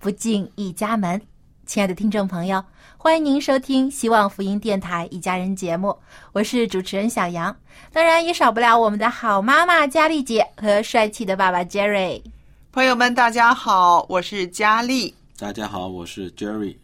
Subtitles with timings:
[0.00, 1.20] 不进一家门。
[1.66, 2.64] 亲爱的听众朋友，
[2.96, 5.94] 欢迎您收听希望福音电台一家人节目，
[6.32, 7.54] 我是主持人小杨。
[7.92, 12.22] 当然也少不了我们的好妈妈佳丽姐和帅气的爸爸 Jerry。
[12.72, 15.14] 朋友们，大家好，我是佳丽。
[15.38, 16.76] 大家好，我是 Jerry。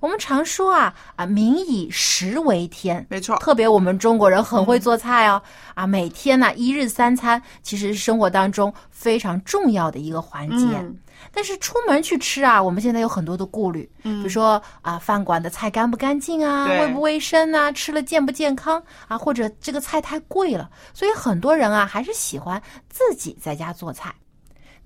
[0.00, 5.40] 我们常说啊啊，民以食为天，没错，特别我们中国人很会做菜哦、
[5.74, 10.66] 啊，每天呢、一日三餐，其实是生活当中非常重要的一个环节。
[10.78, 10.96] 嗯。
[11.32, 14.18] 但是出门去吃啊，我们现在有很多的顾虑，嗯。
[14.18, 24.14] 比如说啊，饭馆的菜干不干净啊，卫不卫生啊，吃了健不健康啊，或者这个菜太贵了，所以很多人啊还是喜欢自己在家做菜。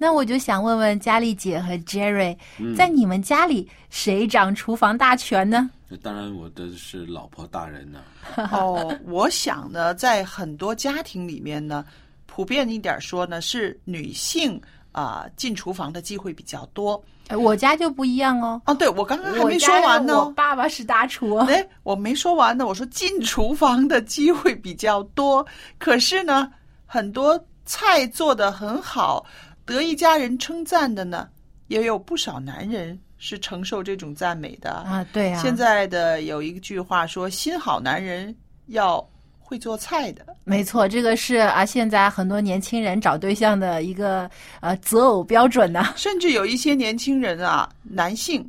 [0.03, 2.37] 那我就想问问佳丽姐和 Jerry，、
[2.77, 5.71] 在你们家里谁掌厨房大权呢？
[6.03, 8.03] 当然，我的是老婆大人了。
[8.51, 11.85] 哦，我想呢，在很多家庭里面呢，
[12.27, 17.01] 普遍一点说呢，是女性啊、进厨房的机会比较多。
[17.29, 18.61] 呃我家就不一样哦。
[18.67, 20.19] 哦，对，我刚刚还没说完呢。
[20.19, 21.47] 我爸爸是大厨哦。
[21.49, 22.67] 哎，我没说完呢。
[22.67, 25.47] 我说进厨房的机会比较多，
[25.79, 26.51] 可是呢，
[26.85, 29.25] 很多菜做的很好，
[29.65, 31.29] 得一家人称赞的呢，
[31.69, 34.71] 也有不少男人是承受这种赞美的。
[34.71, 35.41] 啊，对啊。
[35.41, 38.35] 现在的有一句话说：“心好男人
[38.67, 39.07] 要
[39.39, 40.27] 会做菜的。
[40.45, 44.29] 没错，这个是啊，现在很多年轻人找对象的一个
[44.61, 48.49] 呃择偶标准呢、 ”甚至有一些年轻人啊，男性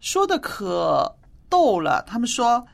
[0.00, 1.16] 说的可
[1.48, 2.66] 逗了，他们说：“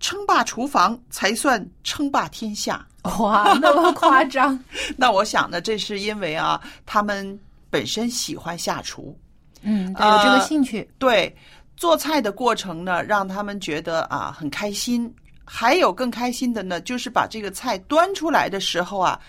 [0.00, 2.86] 称霸厨房才算称霸天下。”
[3.18, 4.58] 哇，那么夸张？
[4.96, 9.16] 那我想呢，这是因为啊，他们本身喜欢下厨，
[9.62, 10.88] 嗯，对，有这个呃兴趣。
[10.98, 11.34] 对
[11.76, 15.12] 做菜的过程呢，让他们觉得啊很开心。
[15.44, 19.20] 还有更开心的呢，就是把这个菜端出来的时候啊，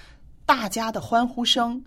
[0.46, 1.84] 大家的欢呼声，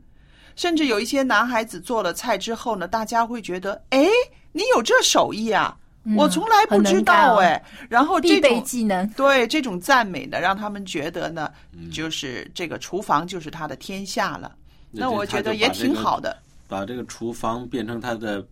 [0.57, 4.09] 甚至有一些男孩子做了菜之后呢，大家会觉得，哎，
[4.51, 5.77] 你有这手艺啊，
[6.15, 7.65] 我从来不知道哎。
[7.89, 9.09] 然后这种技能。
[9.11, 14.55] 对这种赞美呢，让他们觉得呢，嗯就是这个厨房就是他的天下了。
[14.91, 16.37] 那我觉得也挺好的。
[16.69, 18.47] 把这个厨房变成他的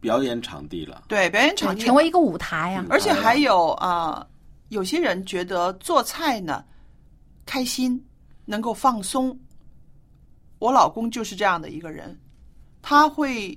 [0.00, 1.04] 表演场地了。
[1.08, 4.26] 对，表演场，地成为一个舞台呀、而且还有啊、
[4.68, 6.64] 有些人觉得做菜呢
[7.46, 8.02] 开心，
[8.44, 9.38] 能够放松。
[10.58, 12.18] 我老公就是这样的一个人，
[12.82, 13.56] 他会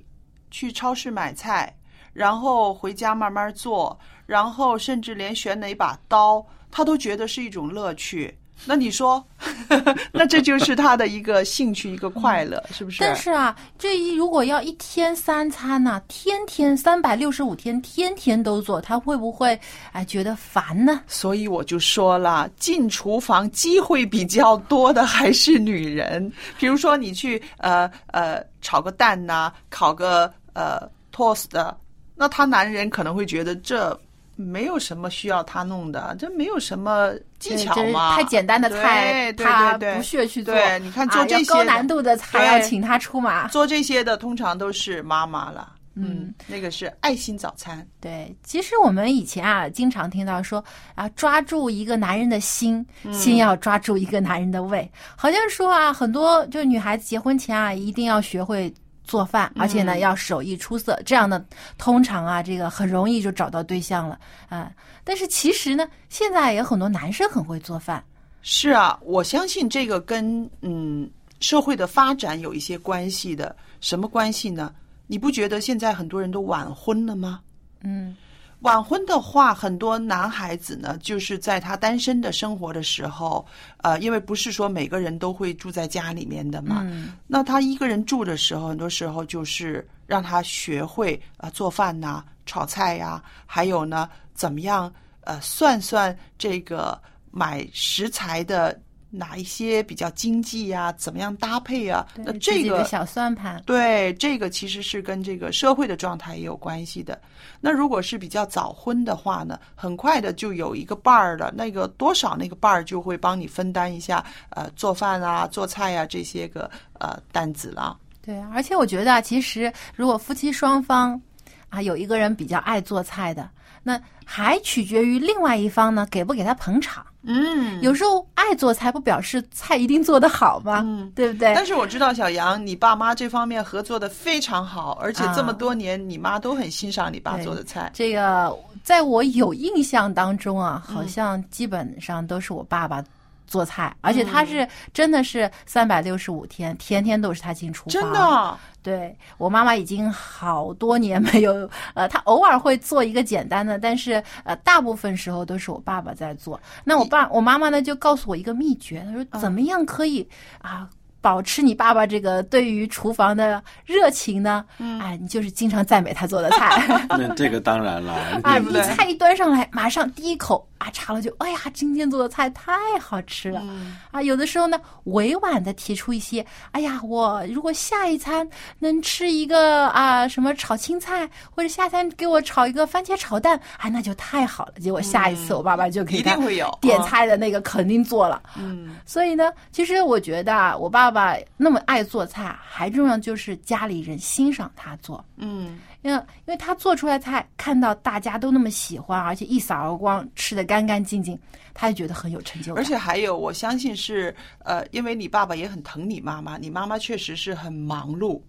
[0.50, 1.74] 去超市买菜，
[2.14, 8.34] 然后回家慢慢做，然后甚至连选哪把刀，他都觉得是一种乐趣。
[8.66, 9.22] 那你说，
[10.12, 13.00] 那这就是他的一个兴趣，一个快乐，是不是？
[13.00, 19.58] 但是啊，这一如果要一天三餐呐、天天三百六十五天，天天都做，他会不会
[19.90, 21.02] 哎觉得烦呢？
[21.08, 26.32] 所以我就说了，进厨房机会比较多的还是女人。
[26.56, 31.76] 比如说，你去呃呃炒个蛋呐、烤个呃 toast 的，
[32.14, 33.98] 那他男人可能会觉得这
[34.36, 40.54] 没有什么需要他弄的，这没有什么技巧嘛，太简单的菜，他不屑去做。
[40.54, 43.46] 对，你看做啊这些高难度的还要请他出马。
[43.48, 45.72] 做这些的，通常都是妈妈了。
[45.96, 47.86] 嗯，那个是爱心早餐。
[48.00, 50.64] 对，其实我们以前啊，经常听到说
[50.96, 54.90] 啊，抓住一个男人的心，嗯先要抓住一个男人的胃。
[55.14, 61.44] 好像说啊，很多就女孩子结婚前啊，一定要学会做饭，而且呢嗯要手艺出色，这样呢，
[61.78, 64.18] 通常啊，这个很容易就找到对象了
[64.48, 64.72] 啊。
[65.04, 68.02] 但是其实呢，现在也有很多男生很会做饭，
[68.42, 71.08] 是啊，我相信这个跟嗯
[71.40, 73.54] 社会的发展有一些关系的。
[73.80, 74.74] 什么关系呢？
[75.06, 77.40] 你不觉得现在很多人都晚婚了吗？
[77.82, 78.16] 嗯，
[78.64, 83.46] 晚婚的话，很多男孩子呢，就是在他单身的生活的时候，
[83.82, 87.12] 呃，因为不是说每个人都会住在家里面的嘛，嗯。
[87.26, 94.90] 那他一个人住的时候，很多时候就是让他学会啊、呃做饭呐、炒菜呀、还有呢怎么样
[95.20, 96.98] 呃算算这个
[97.30, 98.80] 买食材的
[99.16, 102.04] 哪一些比较经济呀、怎么样搭配啊？
[102.16, 107.20] 那这个小算盘，对，这个其实是跟这个社会的状态也有关系的。
[107.60, 116.68] 那如果是比较早婚的话呢，很快的就有一个伴儿了，那个多少那个伴儿就会帮你分担一下，呃，做饭啊、做菜啊这些个
[116.98, 117.96] 呃担子了。
[118.20, 121.20] 对，而且我觉得啊，其实如果夫妻双方
[121.68, 123.48] 啊有一个人比较爱做菜的，
[123.82, 127.04] 那还取决于另外一方呢给不给他捧场。
[127.26, 131.52] 嗯有时候爱做菜不表示菜一定做得好吗，嗯对不对？
[131.54, 137.90] 但是我知道小杨，你爸妈这方面合作的非常好，而且这么多年，你妈都很欣赏你爸做的菜。
[137.94, 143.02] 这个在我有印象当中啊，嗯好像基本上都是我爸爸
[143.46, 147.92] 做菜，而且嗯他是真的是三百六十五天，天天都是他进厨房。
[147.92, 156.60] 真的，啊对我妈妈已经好多年没有， 呃，她偶尔会做一个简单的，但是呃，大部分时候都是我爸爸在做。
[156.84, 160.28] 那我爸我妈妈呢就告诉我一个秘诀，她说怎么样可以
[160.60, 160.88] 啊。
[161.24, 164.62] 保持你爸爸这个对于厨房的热情呢？
[164.76, 166.84] 嗯哎，你就是经常赞美他做的菜。
[167.08, 168.12] 那这个当然了，
[168.42, 174.20] 啊，你菜一端上来，马上第一口啊尝了就，哎呀，今天做的菜太好吃了、嗯啊！
[174.20, 178.46] 有的时候呢，委婉的提出一些，哎呀，我如果下一餐
[178.78, 184.74] 能吃一个啊什么炒青菜，或者下餐给我炒一个番茄炒蛋，哎，那就太好了。
[184.78, 188.42] 结果下一次我爸爸就一他定会有点嗯菜的那个肯定做了。
[188.58, 191.13] 嗯，所以呢，其实我觉得啊，我爸爸
[191.56, 195.24] 那么爱做菜，还重要就是家里人欣赏他做。
[195.36, 201.38] 嗯，因为因为他做出来菜，看到大家都那么喜欢，而且一扫而光，吃的干干净净，
[201.72, 202.82] 他就觉得很有成就感。
[202.82, 204.34] 而且还有，我相信是
[204.64, 208.40] 呃，因为你爸爸也很疼你妈妈，你妈妈确实是很忙碌，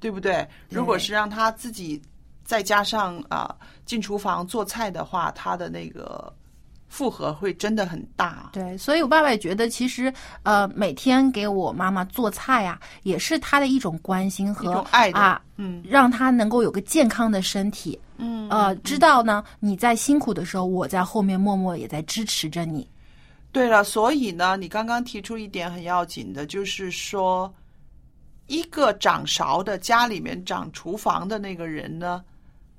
[0.00, 0.46] 对不对？
[0.68, 2.00] 如果是让他自己
[2.44, 3.54] 再加上啊、
[3.84, 6.32] 进厨房做菜的话，他的那个
[6.88, 8.50] 负荷会真的很大。
[8.52, 10.12] 对，所以我爸爸也觉得，其实
[10.42, 17.98] 呃，每天给我妈妈做菜啊，也是他的一种关心和爱的啊，嗯让他能够有个健康的身体。
[18.16, 22.88] 嗯呃，知道呢，你在辛苦的时候，我在后面默默也在支持着你。
[23.52, 27.52] 对了，所以呢，你刚刚提出一点很要紧的，就是说，
[28.46, 32.22] 一个掌勺的家里面掌厨房的那个人呢，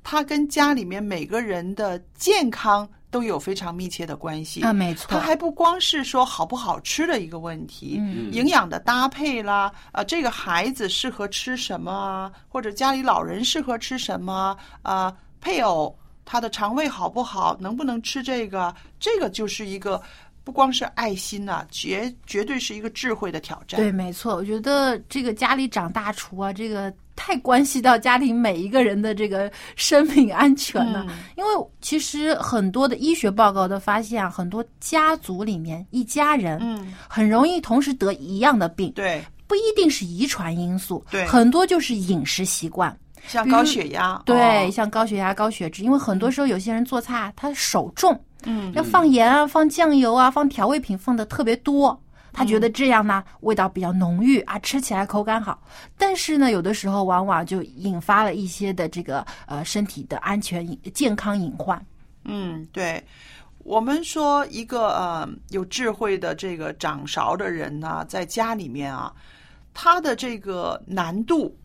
[0.03, 4.61] 他跟家里面每个人的健康都有非常密切的关系。
[4.61, 5.07] 啊，没错。
[5.09, 8.31] 它，还不光是说好不好吃的一个问题，嗯。
[8.31, 19.99] 营养的搭配啦，啊，这个孩子适合吃什么啊，或者家里老人适合吃什么啊，配偶他的肠胃好不好，能不能吃这个，这个就是一个
[20.49, 23.79] 不光是爱心呐、绝绝对是一个智慧的挑战。
[23.79, 31.05] 对，没错，我觉得这个家里长大厨啊，这个太关系到家庭每一个人的这个生命安全了。
[31.07, 31.49] 嗯因为
[31.81, 42.97] 其实很多的医学报告都发现啊，很多家族里面一家人，嗯，很容易同时得一样的病，对，不一定是遗传因素，对很多就是饮食习惯。
[43.29, 51.97] 像高血压，对，哦像高血压、高血脂，因为很多时候有些人做菜啊他手重，嗯要放盐啊、放酱油啊、放调味品放的特别多。
[52.31, 55.59] 他觉得这样呢，味道比较浓郁啊，吃起来口感好。
[55.97, 61.83] 但是呢，有的时候往往就引发了一些的这个呃身体的安全健康隐患。
[62.25, 63.03] 嗯，对。
[63.65, 69.11] 我们说一个呃有智慧的这个掌勺的人呢，在家里面啊，
[69.73, 71.55] 他的这个难度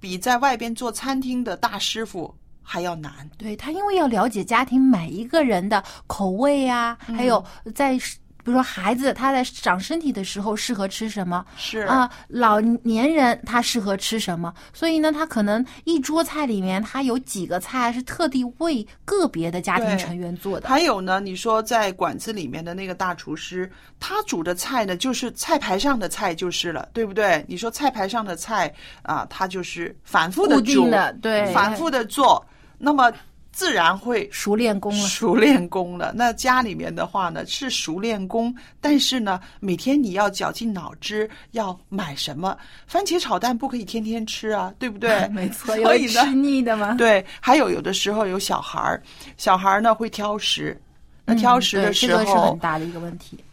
[0.00, 3.28] 比在外边做餐厅的大师傅还要难。
[3.36, 7.96] 对他，因为要了解家庭每一个人的口味啊，还有在
[8.44, 14.52] 比如说孩子他在长身体的时候适合吃什么，是啊，老年人他适合吃什么？
[14.72, 20.68] 所以呢，他可能一桌菜里面，他有几个菜是特地为个别的家庭成员做的。
[20.68, 27.44] 还有呢，你说在馆子里面的那个大厨师，他煮的菜呢，就是菜牌上的菜就是了，对不对？
[27.48, 32.44] 你说菜牌上的菜啊，他就是反复的固煮定的对反复的做。
[32.78, 33.12] 那么
[33.60, 35.06] 自然会熟练工了。
[35.06, 36.14] 熟练工了。
[36.16, 42.56] 那家里面的话呢是熟练工，但是呢，每天你要绞尽脑汁要买什么。
[42.86, 45.28] 番茄炒蛋不可以天天吃啊，对不对？
[45.28, 46.94] 没错，所以呢吃腻的吗？
[46.94, 49.02] 对，还有有的时候有小孩儿，
[49.36, 50.80] 小孩儿呢会挑食，
[51.26, 53.44] 那挑食的时嗯这个是很，大的一个问题。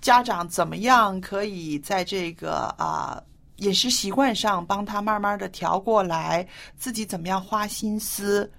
[0.00, 3.22] 家长怎么样可以在这个啊、
[3.56, 6.48] 饮食习惯上帮他慢慢的调过来，
[6.78, 8.50] 自己怎么样花心思，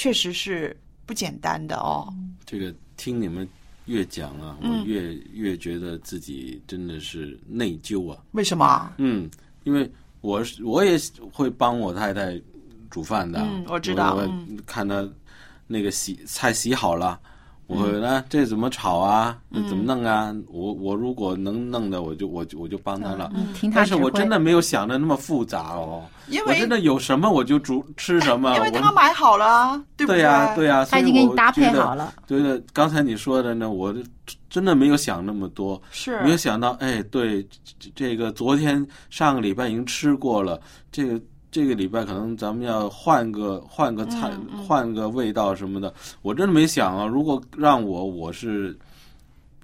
[0.00, 2.10] 确实是不简单的哦。
[2.46, 3.46] 这个听你们
[3.84, 8.16] 越讲啊，我嗯越、越觉得自己真的是内疚啊。
[8.32, 8.90] 为什么？
[8.96, 9.30] 嗯，
[9.64, 9.90] 因为
[10.22, 10.98] 我是我也
[11.30, 12.40] 会帮我太太
[12.88, 13.40] 煮饭的。
[13.42, 14.18] 嗯我知道
[14.64, 15.06] 看她
[15.66, 17.20] 那个洗菜洗好了，
[17.70, 19.38] 我会呢这怎么炒啊？
[19.52, 20.34] 嗯怎么弄啊？
[20.48, 23.30] 我我如果能弄的，我就我就我就帮他了。
[23.36, 23.94] 嗯，听他但是。
[24.00, 28.56] 我真的没有想的那么复杂哦，因为我真的有什么我就煮吃什么。
[28.56, 32.14] 因为他买好了啊，对不对呀、对呀、他已经给你搭配好了。
[32.26, 33.94] 对的，刚才你说的呢，我
[34.48, 37.46] 真的没有想那么多，是没有想到，哎，对，
[37.78, 40.58] 这这个昨天上个礼拜已经吃过了，
[40.90, 45.92] 这个这个礼拜可能咱们要换个换个菜，嗯嗯换个味道什么的，
[46.22, 47.06] 我真的没想啊。
[47.06, 48.78] 如果让我，我是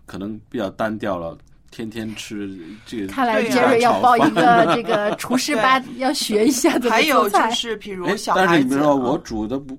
[0.05, 1.39] 可能比较单调了，
[1.71, 3.07] 天天吃这个。
[3.07, 7.39] 看来杰瑞要报一个这个 厨师班，要学一下怎么还有就。
[7.53, 9.79] 是，比如哎，小但是你知道，我嗯煮的不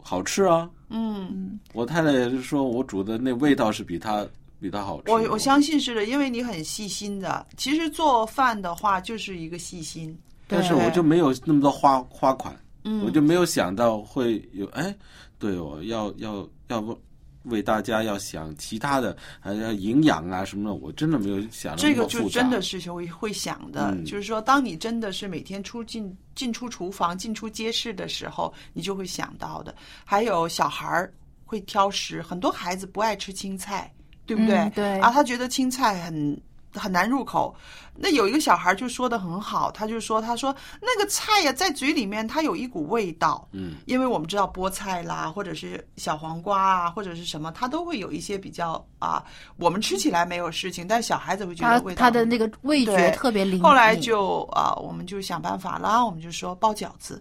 [0.00, 0.68] 好吃啊。
[0.90, 4.24] 嗯，我太太也是说我煮的那味道是比她
[4.60, 5.10] 比她好吃。
[5.10, 7.44] 我我相信是的，因为你很细心的。
[7.56, 10.16] 其实做饭的话就是一个细心，
[10.48, 14.92] 但是我就没有那么多花花款，嗯，我就没有想到会有哎，
[15.38, 16.96] 对哦，要要要为
[17.44, 22.04] 为大家要想其他的，还要营养啊什么的，我真的没有想的这个。
[22.06, 29.74] 就真的是会会想的，嗯就是说，当你真的是每天出进进出厨房、进出街市的时候，你就会想到的。
[30.04, 31.12] 还有小孩儿
[31.44, 33.90] 会挑食，很多孩子不爱吃青菜，
[34.26, 34.56] 对不对？
[34.58, 36.38] 嗯对啊，他觉得青菜很
[36.78, 37.54] 很难入口。
[38.00, 49.24] 那有一个小孩就说的很好，他就说：“他说那个菜呀，在嘴里面它有一股味道，嗯，因为我们知道菠菜啦，或者是小黄瓜啊，或者是什么，它都会有一些比较啊，
[49.56, 53.62] 我们吃起来没有事情，但是小孩子会觉得味道很他的那个味觉特别灵敏。
[53.64, 57.20] 后来就啊，我们就想办法啦，我们就说包饺子，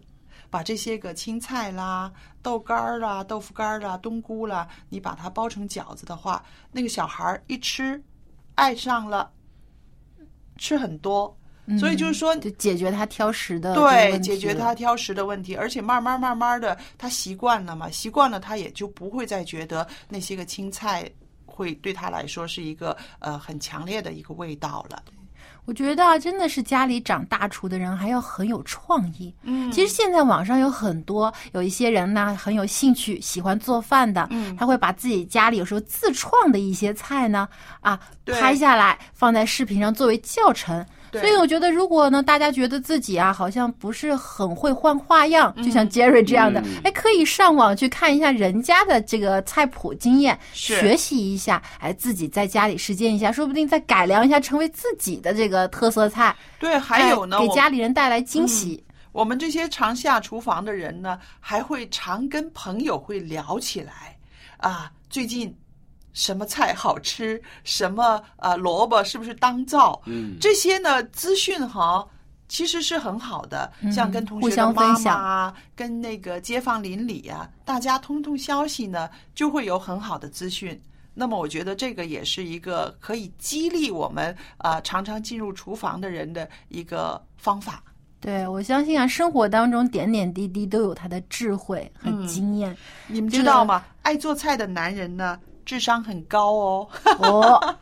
[0.52, 2.12] 把这些个青菜啦、
[2.44, 8.00] 豆干儿啦、豆腐干儿啦、冬菇啦，你把它包成饺子的话，那个小孩儿一吃，
[8.54, 9.32] 爱上了，
[10.58, 11.36] 吃很多。
[11.78, 21.12] 所以就是说，就解决他挑食的对，解决他挑食的问题，而且慢慢慢慢的，他习惯了嘛，习惯了，他也就不会再觉得那些个青菜
[21.46, 25.04] 会对他来说是一个呃很强烈的一个味道了。
[25.68, 29.34] 我觉得啊，真的是家里长大厨的人还要很有创意。
[29.44, 37.50] 嗯其实现在网上有很多有一些人呢很有兴趣，喜欢做饭的，嗯他会把自己家里有时候自创的一些菜呢
[37.82, 40.84] 啊拍下来放在视频上作为教程。
[41.12, 56.36] 对所以我觉得，如果呢，大家觉得自己啊好像不是很会换花样，就像 Jerry 这样的，嗯哎，可以上网去看一下人家的这个菜谱经验，学习一下，哎，自己在家里实践一下，说不定再改良一下，成为自己的这个特色菜。
[56.60, 58.84] 对，还有呢，哎给家里人带来惊喜。
[59.14, 64.16] 我们这些常下厨房的人呢，还会常跟朋友会聊起来
[64.58, 65.56] 啊，最近
[66.18, 72.04] 什么菜好吃，什么呃萝卜是不是当造，嗯，这些呢资讯哈。
[72.50, 80.82] 其实是很好的，嗯像跟同互相学的妈分享妈啊，跟那个街坊邻里啊，大家通通消息呢，就会有很好的资讯。
[81.14, 87.84] 那么，我觉得这个也是一个可以激励我们啊、呃常常进入厨房的人的一个方法。
[88.22, 92.74] 对，我相信啊，生活当中点点滴滴都有他的智慧和嗯经验。
[93.08, 93.84] 你们知道吗？
[94.04, 96.88] 爱做菜的男人呢，智商很高哦。
[97.20, 97.76] 哦，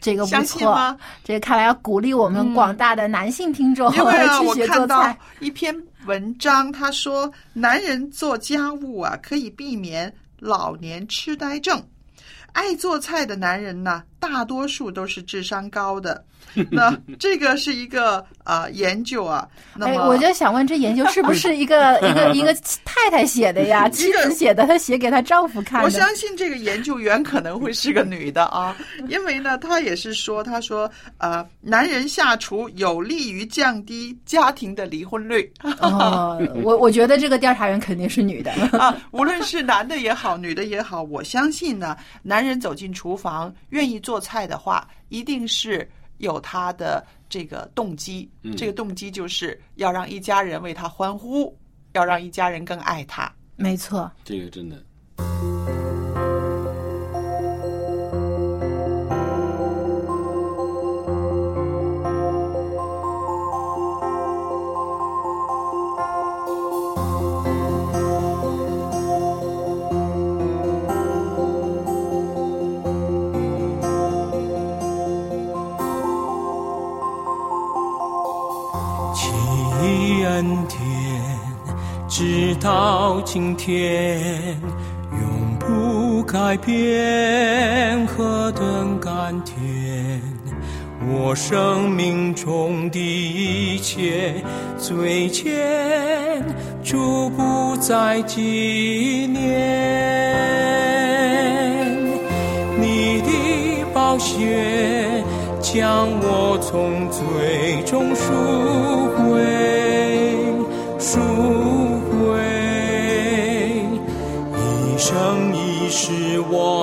[0.00, 5.18] 这个不 相信错吗，这个看来要鼓励我们广大的男性听众、因为啊，去我看到学做菜。
[5.40, 11.82] 一篇文章，他说男人做家务啊，可以避免老年痴呆症。
[12.52, 16.24] 爱做菜的男人呢，大多数都是智商高的。
[16.70, 19.48] 那这个是一个啊、呃研究啊。
[19.74, 22.54] 那哎，我就想问，这研究是不是 一个一个一个
[22.84, 23.88] 太太写的呀？
[23.90, 25.86] 妻子写的，她写给她丈夫看的。
[25.86, 28.76] 我相信这个研究员可能会是个女的啊，
[29.08, 38.52] 因为呢，她也是说，她说，呃，男人下厨有利于降低家庭的离婚率哦，我我觉得这个调查员肯定是女的。
[38.78, 51.56] 啊，无论是男的也好，女的也好，我相信呢，男人走进厨房愿意做菜的话，一定是有他的这个动机，嗯这个动机就是要让一家人为他欢呼，
[51.92, 53.32] 要让一家人更爱他。
[53.56, 54.82] 没错，这个真的
[83.64, 84.20] 天
[85.10, 90.20] 永不改变，何等甘甜！
[91.10, 94.34] 我生命中的一切
[94.76, 96.42] 罪愆，
[96.82, 99.42] 主不再纪念。
[102.78, 103.30] 你的
[103.94, 105.24] 宝血
[105.62, 108.30] 将我从罪中赎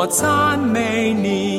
[0.01, 1.50] 我赞美你。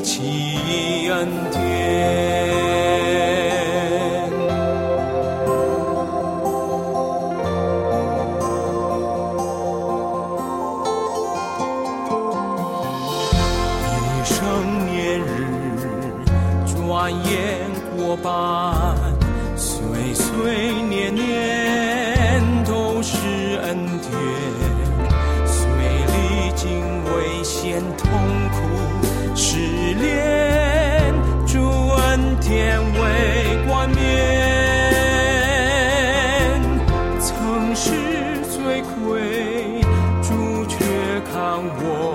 [41.53, 42.12] 让我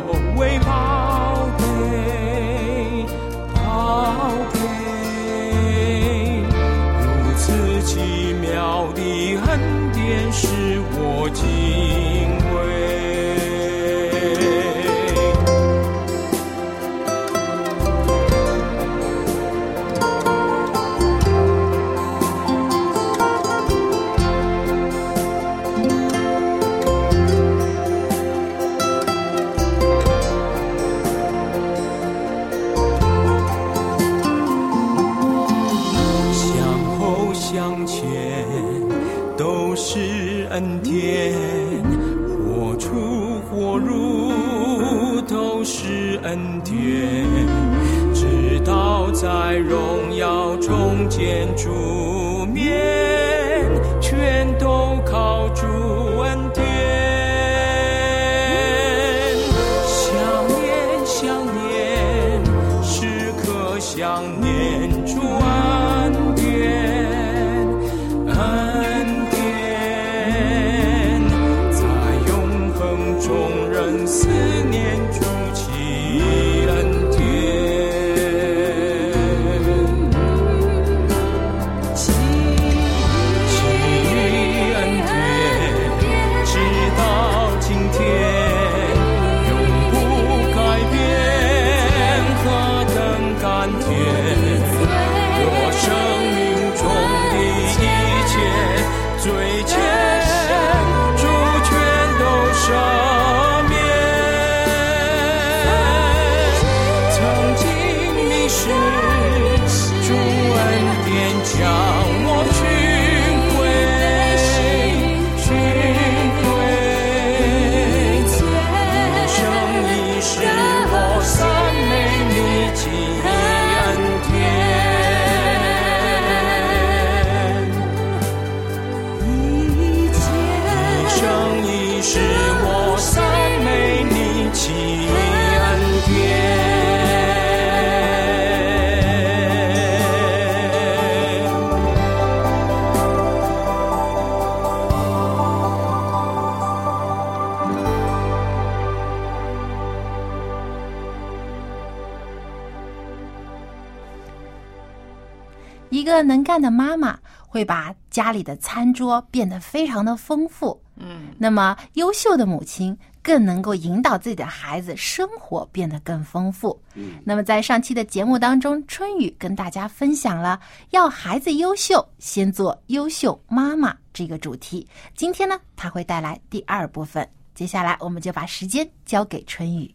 [156.67, 160.77] 的妈妈会把家里的餐桌变得非常的丰富。
[160.97, 166.77] 嗯，那么优秀的母亲更能够引导自己的孩子生活变得更丰富。
[166.95, 174.85] 嗯，那么在上期的节目当中，春雨跟大家分享了要孩子优秀，先做优秀妈妈这个主题。
[175.15, 177.27] 今天呢，他会带来第二部分。
[177.53, 179.93] 接下来，我们就把时间交给春雨。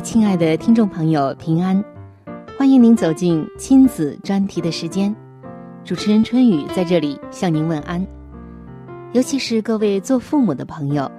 [0.00, 1.82] 亲爱的听众朋友，平安！
[2.58, 5.14] 欢迎您走进亲子专题的时间，
[5.84, 8.06] 主持人春雨在这里向您问安。
[9.12, 11.10] 尤其是各位做父母的朋友，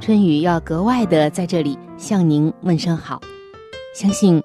[0.00, 3.20] 春雨要格外的在这里向您问声好。
[3.94, 4.42] 相信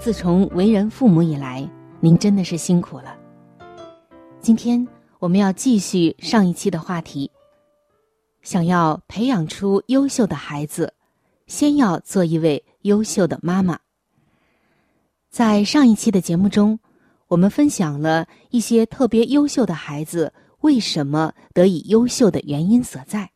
[0.00, 1.68] 自从为人父母以来，
[2.00, 3.16] 您真的是辛苦了。
[4.40, 4.86] 今天
[5.18, 7.30] 我们要继续上一期的话题。
[8.42, 10.92] 想要培养出优秀的孩子，
[11.46, 13.78] 先要做一位优秀的妈妈。
[15.30, 16.78] 在上一期的节目中，
[17.28, 23.30] 我们分享了一些特别优秀的孩子为什么得以优秀的原因所在。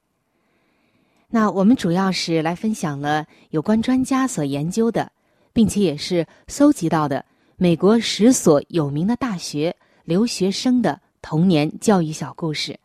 [1.28, 5.12] 那我们主要是来分享了有关专家所研究的，
[5.52, 7.24] 并且也是搜集到的
[7.56, 12.78] 美国十所有名的大学留学生的童年教育小故事。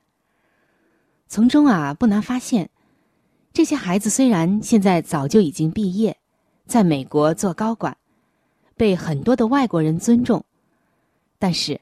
[1.27, 2.69] 从中啊，不难发现，
[3.53, 6.17] 这些孩子虽然现在早就已经毕业，
[6.65, 7.95] 在美国做高管，
[8.75, 10.43] 被很多的外国人尊重，
[11.37, 11.79] 但是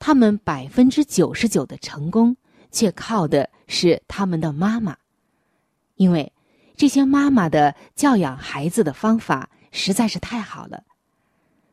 [0.00, 2.36] 他们百分之九十九的成功，
[2.72, 4.96] 却靠的是他们的妈妈。
[5.94, 6.32] 因为
[6.76, 10.82] 这些妈妈的教养孩子的方法实在是太好了，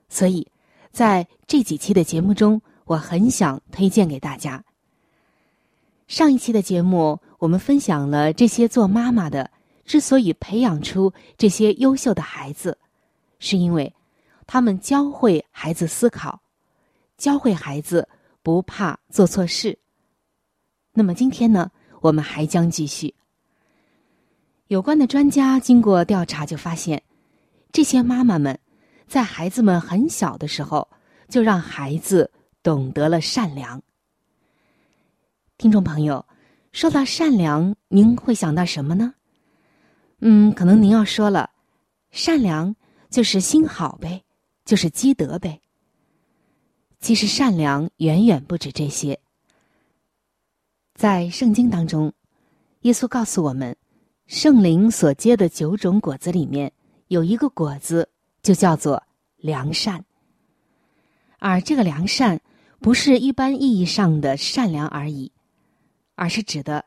[0.09, 0.47] 所以
[0.91, 4.63] 在这几期的节目中，我很想推荐给大家。
[6.09, 9.51] 上一期的节目，我们分享了这些做妈妈的
[9.85, 12.75] 之所以培养出这些优秀的孩子，
[13.37, 13.93] 是因为
[14.47, 16.41] 他们教会孩子思考，
[17.15, 18.09] 教会孩子
[18.41, 19.77] 不怕做错事。
[20.93, 21.69] 那么今天呢，
[22.01, 23.13] 我们还将继续。
[24.65, 27.03] 有关的专家经过调查就发现，
[27.71, 28.57] 这些妈妈们
[29.07, 30.87] 在孩子们很小的时候
[31.27, 32.31] 就让孩子
[32.63, 33.79] 懂得了善良。
[35.59, 36.25] 听众朋友，
[36.71, 39.13] 说到善良，您会想到什么呢？
[40.21, 41.49] 嗯，可能您要说了，
[42.11, 42.73] 善良
[43.09, 44.23] 就是心好呗，
[44.63, 45.59] 就是积德呗。
[47.01, 49.19] 其实善良远远不止这些。
[50.95, 52.13] 在圣经当中，
[52.83, 53.75] 耶稣告诉我们。
[54.27, 56.71] 圣灵所结的九种果子里面，
[57.09, 58.07] 有一个果子
[58.41, 59.03] 就叫做
[59.35, 60.05] 良善。
[61.37, 62.39] 而这个良善，
[62.79, 65.29] 不是一般意义上的善良而已，
[66.19, 66.83] 而是指的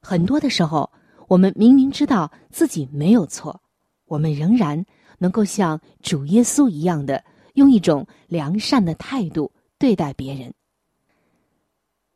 [0.00, 0.88] 很多的时候，
[1.26, 3.60] 我们明明知道自己没有错，
[4.06, 4.86] 我们仍然
[5.18, 10.54] 能够像主耶稣一样的，用一种良善的态度对待别人。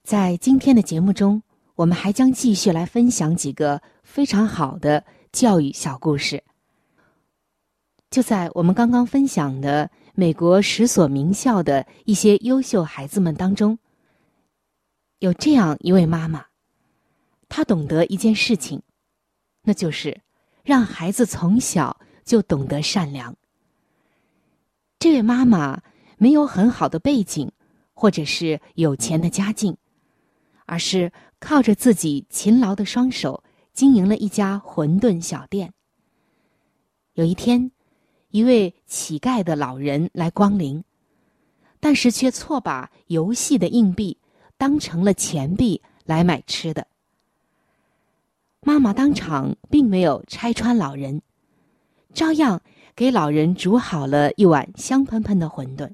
[0.05, 1.43] 在今天的节目中，
[1.75, 3.83] 我们还将继续来分享几个。
[4.05, 6.43] 非常好的教育小故事，
[8.11, 13.79] 就在我们刚刚分享的美国十所名校的一些优秀孩子们当中，
[15.21, 16.45] 有这样一位妈妈，
[17.55, 18.81] 他懂得一件事情，
[19.63, 20.19] 那就是
[20.65, 23.37] 让孩子从小就懂得善良。
[24.99, 25.83] 这位妈妈
[26.17, 27.53] 没有很好的背景，
[27.93, 29.77] 或者是有钱的家境，
[30.65, 33.45] 而是靠着自己勤劳的双手。
[33.75, 35.73] 经营了一家馄饨小店。
[37.15, 37.71] 有一天，
[38.29, 40.85] 一位乞丐的老人来光临，
[41.81, 44.19] 但是却错把游戏的硬币
[44.59, 46.87] 当成了钱币来买吃的。
[48.65, 51.21] 妈妈当场并没有拆穿老人，
[52.15, 52.63] 照样
[52.95, 55.93] 给老人煮好了一碗香喷喷的馄饨。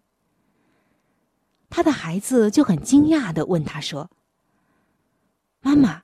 [1.70, 4.11] 他的孩子就很惊讶的问他说
[5.61, 6.02] ：“妈妈。”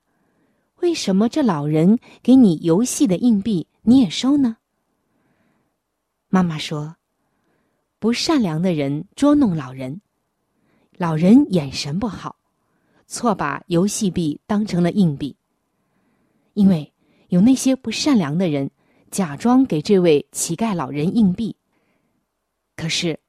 [0.81, 4.59] 为什么这老人给你游戏的硬币你也收呢？
[6.29, 6.96] 妈妈说
[7.98, 10.03] ：“不善良的人捉弄老人，
[10.98, 12.37] 老人眼神不好，
[13.07, 15.35] 错把游戏币当成了硬币。
[16.55, 16.93] 因为
[17.29, 18.71] 有那些不善良的人
[19.11, 21.55] 假装给这位乞丐老人硬币，
[22.75, 23.21] 可是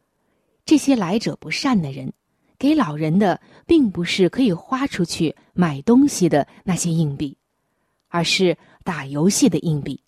[0.65, 2.13] 这些来者不善的人
[2.57, 7.38] 给老人的并不是可以花出去买东西的那些硬币。”
[8.07, 10.01] 而是打游戏的硬币，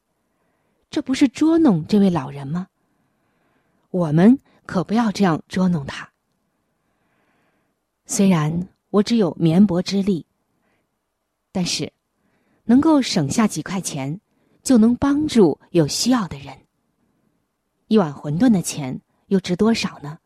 [0.90, 2.70] 这不是捉弄这位老人吗？
[3.90, 6.10] 我们可不要这样捉弄他。
[8.06, 10.26] 虽然我只有绵薄之力，
[11.52, 11.92] 但是
[12.68, 14.20] 能够省下几块钱，
[14.62, 16.56] 就能帮助有需要的人。
[17.88, 20.20] 一碗馄饨的钱又值多少呢？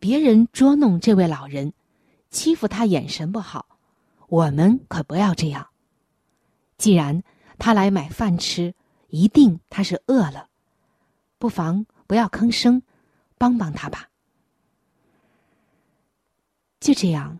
[0.00, 1.72] 别人捉弄这位老人，
[2.30, 3.78] 欺负他眼神不好，
[4.28, 5.68] 我们可不要这样。
[6.76, 7.22] 既然
[7.58, 8.74] 他来买饭吃，
[9.08, 10.48] 一定他是饿了，
[11.38, 12.82] 不妨不要吭声，
[13.38, 14.08] 帮帮他吧。
[16.80, 17.38] 就这样，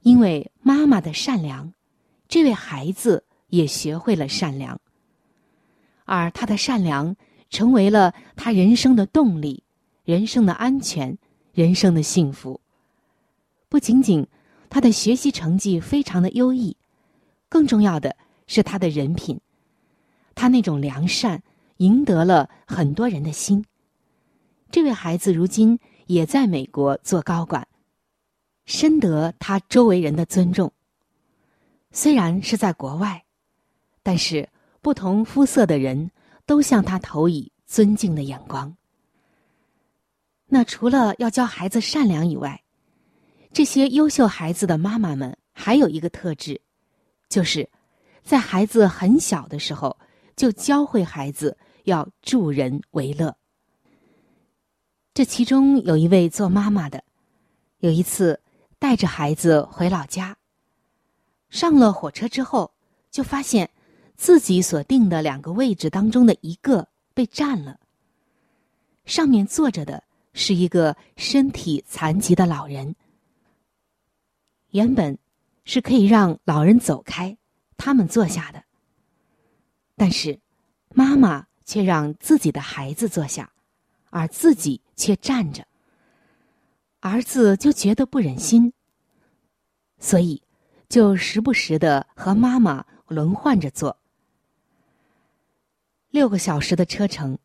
[0.00, 1.72] 因为妈妈的善良，
[2.28, 4.80] 这位孩子也学会了善良，
[6.04, 7.16] 而他的善良
[7.50, 9.62] 成为了他人生的动力、
[10.04, 11.16] 人生的安全、
[11.52, 12.60] 人生的幸福。
[13.68, 14.26] 不仅仅
[14.70, 16.76] 他的学习成绩非常的优异，
[17.48, 18.16] 更重要的。
[18.48, 19.40] 是他的人品，
[20.36, 21.42] 他那种良善
[21.78, 23.64] 赢得了很多人的心。
[24.70, 27.66] 这位孩子如今也在美国做高管，
[28.64, 30.72] 深得他周围人的尊重。
[31.90, 33.24] 虽然是在国外，
[34.06, 34.48] 但是
[34.82, 36.12] 不同肤色的人
[36.46, 38.76] 都向他投以尊敬的眼光。
[40.46, 42.62] 那除了要教孩子善良以外，
[43.52, 46.60] 这些优秀孩子的妈妈们还有一个特质，
[47.28, 47.68] 就是
[48.22, 49.98] 在孩子很小的时候
[50.36, 53.36] 就教会孩子要助人为乐。
[55.14, 57.02] 这其中有一位做妈妈的，
[57.80, 58.40] 有一次
[58.78, 60.36] 带着孩子回老家，
[61.50, 62.72] 上了火车之后，
[63.10, 63.68] 就发现
[64.16, 67.78] 自己所定的两个位置当中的一个被占了，
[69.04, 70.02] 上面坐着的
[70.32, 72.96] 是一个身体残疾的老人。
[74.70, 75.16] 原本
[75.64, 77.36] 是可以让老人走开，
[77.76, 78.64] 他们坐下的。
[79.96, 80.38] 但是，
[80.94, 83.50] 妈妈却让自己的孩子坐下，
[84.10, 85.66] 而自己却站着。
[87.00, 88.72] 儿子就觉得不忍心，
[89.98, 90.42] 所以
[90.88, 93.96] 就时不时的和妈妈轮换着坐。
[96.10, 97.38] 六个小时的车程，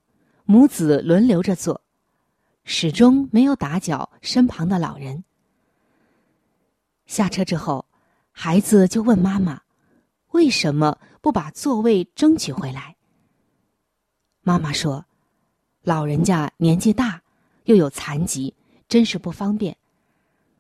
[0.45, 1.82] 母子轮流着坐，
[2.63, 5.24] 始终没有打搅身旁的老人。
[7.06, 7.86] 下车之后，
[8.32, 9.62] 孩子就问妈妈
[10.32, 12.95] ：“为什么不把座位争取回来？”
[14.41, 15.06] 妈妈说
[15.84, 17.21] ：“老人家年纪大，
[17.65, 18.56] 又有残疾，
[18.88, 19.76] 真是不方便。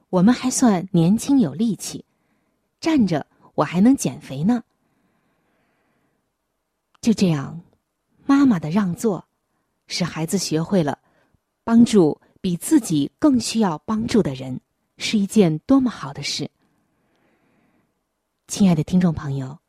[0.09, 2.03] 我们还算年轻有力气，
[2.81, 4.63] 站着我还能减肥呢。”
[6.99, 7.61] 就这样，
[8.31, 9.27] 妈妈的让座，
[9.87, 10.97] 使孩子学会了
[11.65, 14.57] 帮助比自己更需要帮助的人。
[14.97, 16.49] 是一件多么好的事！
[18.47, 19.59] 亲爱的听众朋友，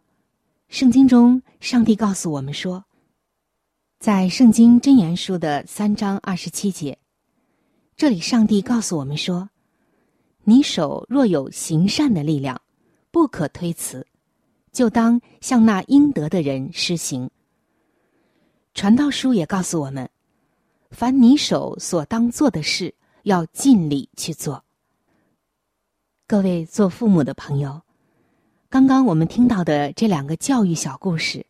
[0.69, 2.85] 圣经中上帝告诉我们说，
[3.99, 6.97] 在圣经真言书的三章二十七节，
[7.97, 9.51] 这里上帝告诉我们说
[10.45, 12.63] ：“你手若有行善的力量，
[13.11, 14.07] 不可推辞，
[14.71, 17.29] 就当向那应得的人施行。”
[18.75, 20.09] 传道书也告诉我们，
[20.91, 24.65] 凡你手所当做的事，要尽力去做。
[26.27, 27.83] 各位做父母的朋友，
[28.71, 31.45] 刚刚我们听到的这两个教育小故事，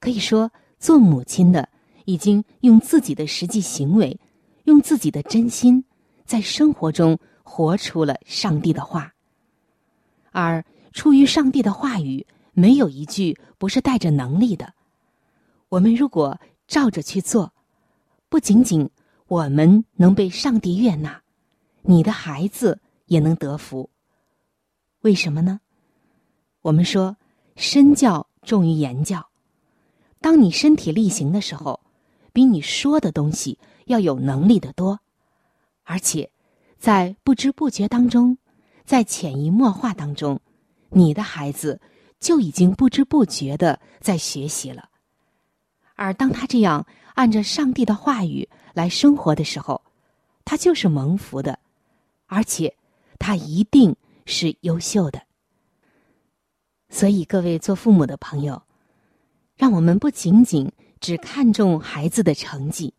[0.00, 1.66] 可以说做母亲的
[2.04, 4.20] 已经用自己的实际行为，
[4.64, 5.82] 用自己的真心，
[6.26, 9.14] 在生活中活出了上帝的话。
[10.30, 14.74] 而出于上帝的话语，没有一句不是带着能力的。
[15.70, 16.38] 我们如果
[16.70, 17.52] 照着去做，
[18.28, 18.88] 不仅仅
[19.26, 21.20] 我们能被上帝悦纳，
[21.82, 23.90] 你的孩子也能得福。
[25.00, 25.60] 为什么呢？
[26.62, 27.16] 我们说
[27.56, 29.28] 身教重于言教。
[30.20, 31.80] 当你身体力行的时候，
[32.32, 35.00] 比你说的东西要有能力的多，
[35.82, 36.30] 而且
[36.78, 38.38] 在不知不觉当中，
[38.84, 40.38] 在潜移默化当中，
[40.90, 41.80] 你的孩子
[42.20, 44.89] 就已经不知不觉的在学习了。
[46.00, 49.82] 而当他这样按着上帝的话语来生活的时候，
[50.44, 51.58] 他就是蒙福的，
[52.26, 52.74] 而且
[53.18, 53.94] 他一定。
[54.26, 55.20] 是优秀的，
[56.88, 58.62] 所以各位做父母的朋友，
[59.56, 62.94] 让我们不仅仅只看重孩子的成绩，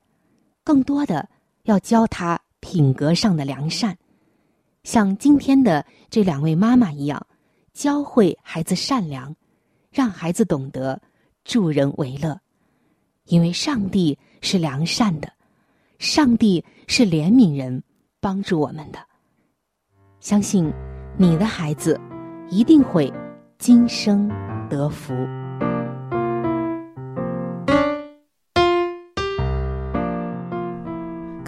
[0.61, 1.29] 更多的
[1.63, 3.97] 要教他品格上的良善，
[4.83, 7.25] 像今天的这两位妈妈一样，
[7.71, 9.33] 教会孩子善良，
[9.89, 11.01] 让孩子懂得
[11.45, 12.37] 助人为乐，
[13.31, 15.31] 因为上帝是良善的，
[15.99, 17.81] 上帝是怜悯人、
[18.19, 18.99] 帮助我们的，
[20.19, 20.71] 相信。
[21.17, 21.99] 你的孩子
[22.49, 23.11] 一定会
[23.57, 24.29] 今生
[24.69, 25.13] 得福。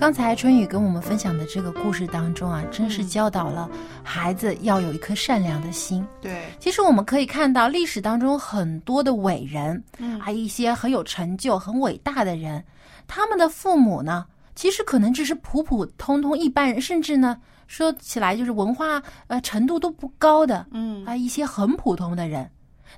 [0.04, 3.70] 刚才春雨跟我们分享的这个故事当中啊，真是教导了
[4.04, 6.06] 孩子要有一颗善良的心。
[6.20, 12.62] 对，其实我们可以看到历史当中很多的伟人，嗯，还有一些很有成就、很伟大的人，
[13.08, 17.39] 他们的父母呢，其实可能只是普普通通一般人，甚至呢。
[17.68, 22.52] 说起来就是文化呃程度都不高的，嗯啊一些很普通的人，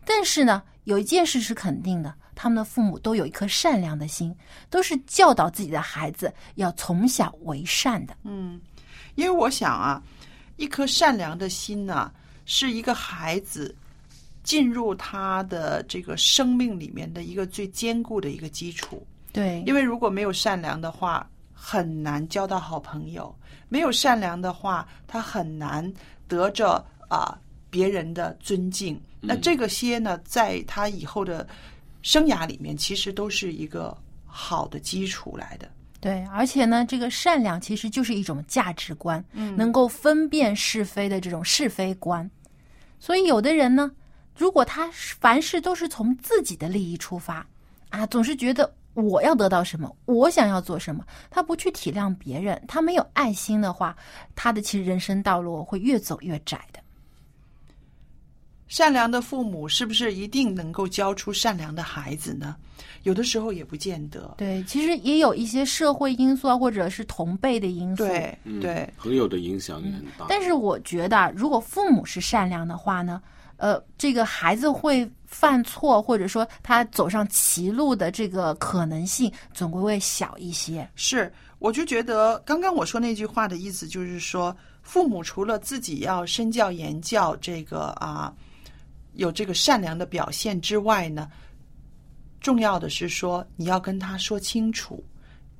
[0.07, 4.35] 但是呢有一件事是肯定的，他们的父母都有一颗善良的心，
[4.69, 8.15] 都是教导自己的孩子要从小为善的。
[8.23, 8.59] 嗯，
[9.15, 10.03] 因为我想啊，
[10.57, 12.11] 一颗善良的心呢，
[12.45, 13.75] 是一个孩子
[14.43, 19.05] 进入他的这个生命里面的一个最坚固的一个基础。
[19.33, 23.33] 对，因为如果没有善良的话，很难交到好朋友。
[23.67, 25.91] 没有善良的话，他很难
[26.27, 27.37] 得着啊
[27.69, 29.01] 别人的尊敬。
[29.19, 31.45] 那这个些呢，在他以后的
[32.05, 35.67] 生涯里面，其实都是一个好的基础来的。
[35.99, 42.29] 对，而且呢，这个善良其实就是一种价值观，嗯能够分辨是非的这种是非观。
[42.99, 43.91] 所以，有的人呢，
[44.37, 47.43] 如果他凡事都是从自己的利益出发，
[47.89, 53.97] 啊，总是觉得我要得到什么，我想要做什么，他不去体谅别人，他没有爱心的话，
[54.35, 56.79] 他的其实人生道路会越走越窄的。
[58.67, 62.55] 善良的父母是不是一定能够教出善良的孩子呢？
[63.03, 64.33] 有的时候也不见得。
[64.37, 68.03] 对，其实也有一些社会因素啊，或者是同辈的因素。
[68.59, 70.25] 对朋友的影响也很大。
[70.27, 73.21] 但是我觉得啊，如果父母是善良的话呢，
[73.57, 80.89] 呃，这个孩子会犯错，或者说他走上歧路的这个可能性，总归会小一些。
[80.95, 88.33] 是，我就觉得刚刚我说那句话的意思就是说，父母除了自己要身教言教，这个啊
[89.15, 91.29] 有这个善良的表现之外呢，
[92.39, 95.03] 重要的是说你要跟他说清楚，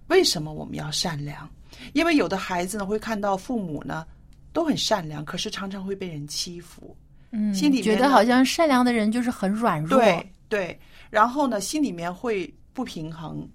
[0.08, 1.50] 为什么我们要善良？
[1.94, 4.06] 因为有的孩子呢会看到父母呢
[4.54, 6.96] 都很善良，可是常常会被人欺负，
[7.32, 10.00] 嗯，心里觉得好像善良的人就是很软弱。
[10.00, 13.48] 对对，然后呢，心里面会不平衡。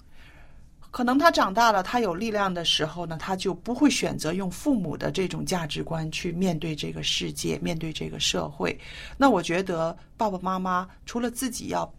[0.90, 8.76] 可能他长大了，他有力量的时候呢，他就不会选择用父母的这种价值观去面对这个世界，面对这个社会。
[9.16, 11.90] 那我觉得爸爸妈妈除了自己要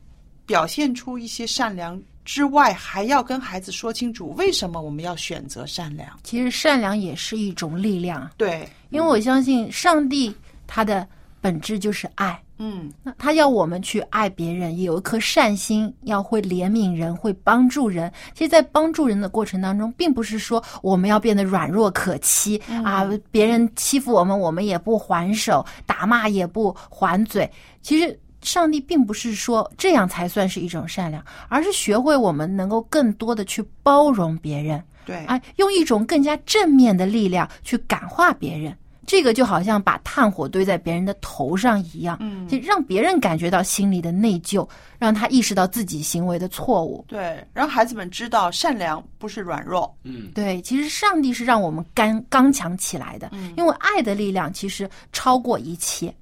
[0.46, 6.20] 表现出一些善良之外，还要跟孩子说清楚为什么我们要选择善良。
[6.24, 10.36] 其实善良也是一种力量，对，因为我相信上帝
[10.68, 11.08] 他的
[11.40, 12.38] 本质就是爱。
[12.64, 18.12] 嗯，那他要我们去爱别人，也有一颗善心，要会怜悯人，会帮助人。
[18.36, 27.50] 其实，在帮助人的过程当中，并不是说我们要变得软弱可欺、啊，别人欺负我们，我们也不还手，打骂也不还嘴。
[27.82, 38.78] 其实，上帝并不是说这样才算是一种善良，而是学会我们能够更多的去包容别人，对，啊，用一种更加正面的力量去感化别人。
[39.06, 44.68] 这个就好像把炭火堆在别人的头上一样，嗯就让别人感觉到心里的内疚，
[45.00, 47.04] 让他意识到自己行为的错误。
[47.08, 49.92] 对，让孩子们知道善良不是软弱。
[50.04, 56.14] 嗯，对，其实上帝是让我们刚刚强起来的，嗯因为爱的力量其实超过一切。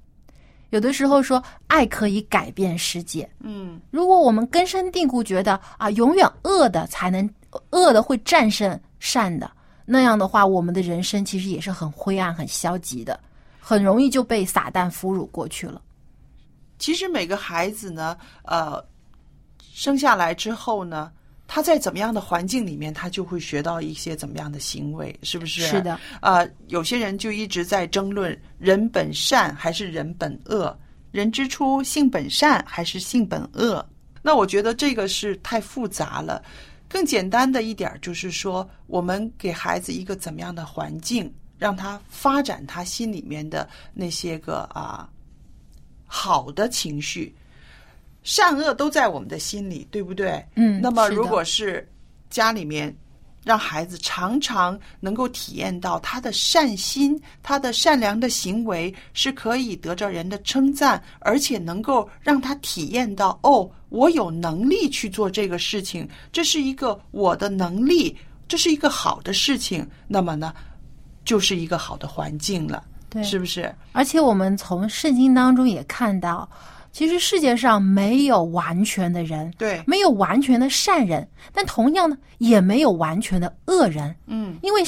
[0.70, 7.28] 有的时候说爱可以改变世界，嗯，如果我们根深蒂固觉得啊，永远恶的才能
[7.70, 9.50] 恶的会战胜善的，
[9.92, 13.18] 那样的话，我们的人生其实也是很灰暗、很消极的，
[13.58, 15.82] 很容易就被撒旦俘虏过去了。
[16.78, 18.80] 其实每个孩子呢，呃，
[19.72, 21.10] 生下来之后呢，
[21.48, 25.62] 他在怎么样的环境里面，他就会学到一些怎么样的行为，是不是？
[25.62, 25.98] 是的。
[26.22, 30.78] 呃，有些人就一直在争论人本善还是人本恶，
[31.10, 33.84] 人之初性本善还是性本恶。
[34.22, 36.40] 那我觉得这个是太复杂了。
[36.90, 45.08] 更简单的一点儿就是说，我们给孩子一个怎么样的环境，让他发展他心里面的那些个啊
[46.04, 47.32] 好的情绪，
[48.24, 50.44] 善恶都在我们的心里，对不对？
[50.56, 51.88] 嗯那么如果是
[52.28, 52.92] 家里面
[53.42, 69.88] 让孩子常常能够体验到他的善心、他的善良的行为是可以得着人的称赞，而且能够让他体验到哦，我有能力去做这个事情，这是一个我的能力，这是一个好的事情。
[70.06, 70.52] 那么呢，
[71.24, 73.74] 就是一个好的环境了，对是不是？
[73.92, 76.48] 而且我们从圣经当中也看到，
[76.92, 84.14] 其实世界上没有完全的人，对，没有完全的善人，但同样呢，也没有完全的恶人。
[84.26, 84.80] 嗯，因为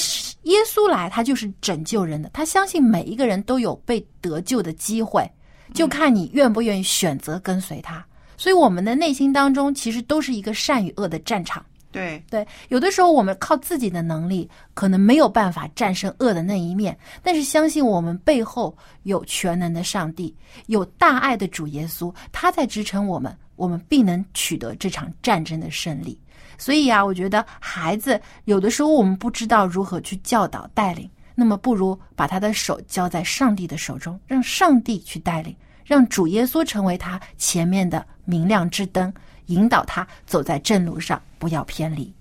[0.42, 5.30] 耶稣来，他就是拯救人的，他相信每一个人都有被得救的机会，
[5.74, 8.04] 就看你愿不愿意选择跟随他。
[8.36, 11.64] 所以，我们的内心当中其实都是一个善与恶的战场。
[11.92, 20.34] 对，对，有的时候我们靠自己的能力，可能没有办法战胜恶的那一面，但是相信我们背后有全能的上帝，
[20.66, 26.18] 有大爱的主耶稣，他在支撑我们，我们必能取得这场战争的胜利。
[26.58, 39.12] 所以啊，我觉得孩子有的时候我们不知道如何去教导带领，那么不如把他的手交在上帝的手中，让上帝去带领，让主耶稣成为他前面的明亮之灯，
[39.46, 42.12] 引导他走在正路上，不要偏离。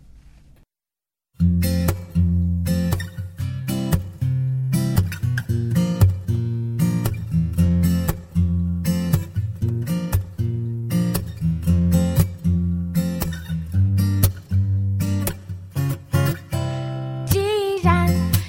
[17.27, 18.07] 既然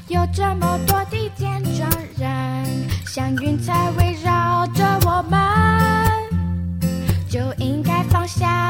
[0.08, 5.40] 有这么多的见证人，像云彩围绕着我们，
[7.28, 8.61] 就应该放下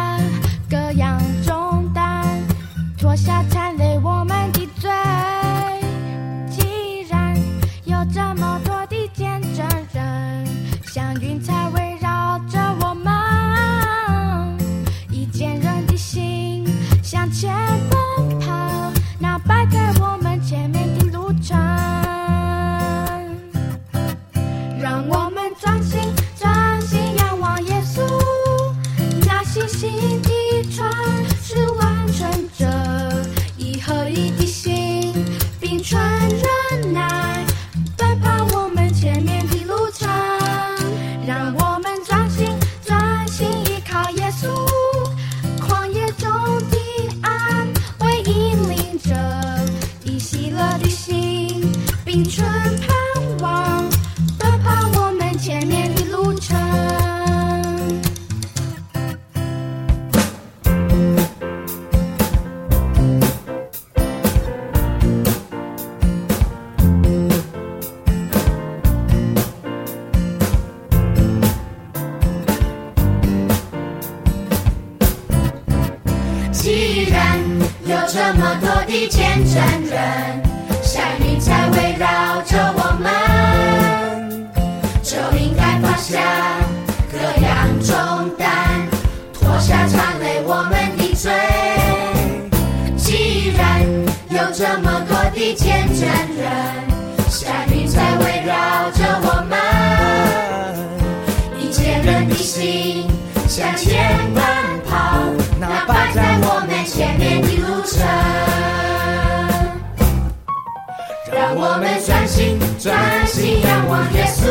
[111.74, 114.44] 我们专心专心仰望耶稣，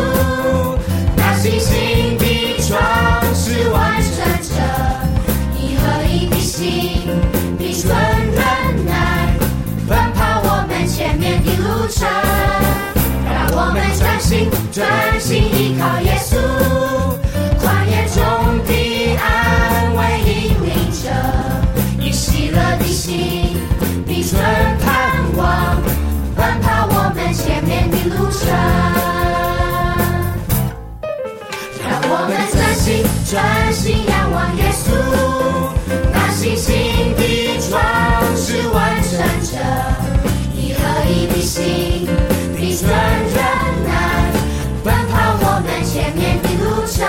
[1.16, 2.82] 那信心的创
[3.36, 4.56] 始完成者
[5.56, 7.08] 一合一的心，
[7.60, 9.38] 必存忍耐，
[9.88, 12.10] 奔跑我们前面的路程。
[13.24, 14.84] 让我们专心专
[15.20, 16.40] 心依靠耶稣，
[27.34, 28.50] 前面的路程。
[31.80, 34.86] 让我们专心专心仰望耶稣，
[36.12, 36.74] 那信心
[37.16, 37.20] 的
[37.60, 37.70] 船
[38.36, 39.12] 是完成
[39.48, 39.54] 着
[40.56, 40.80] 一合
[41.10, 42.08] 一的心，
[42.58, 43.40] 必存忍
[43.86, 43.92] 耐，
[44.84, 47.06] 奔跑我们前面的路程。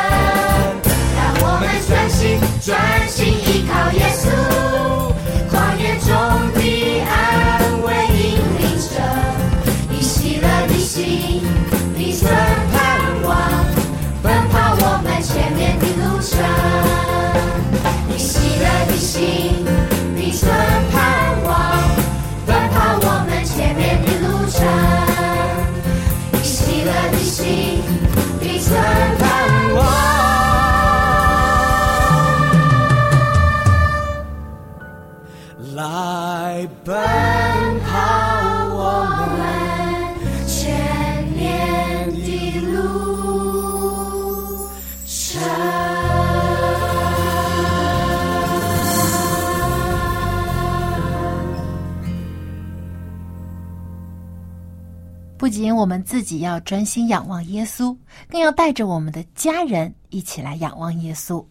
[1.15, 2.71] 让我们专心专
[3.09, 4.25] 心依靠耶稣，
[5.51, 6.09] 旷野中
[10.93, 11.41] 心，
[11.97, 13.31] 彼此盼望，
[14.23, 16.37] 奔跑我们前面的路程。
[18.15, 19.65] 以喜乐的心，
[20.15, 20.45] 彼此
[20.93, 21.51] 盼望，
[22.45, 24.61] 奔跑我们前面的路程。
[26.35, 27.81] 以喜乐的心，
[28.39, 28.75] 彼此
[29.19, 29.25] 盼
[29.75, 29.81] 望。
[35.75, 36.93] 来吧
[55.43, 57.97] 不仅我们自己要专心仰望耶稣，
[58.31, 61.45] 更要带着我们的家人一起来仰望耶稣。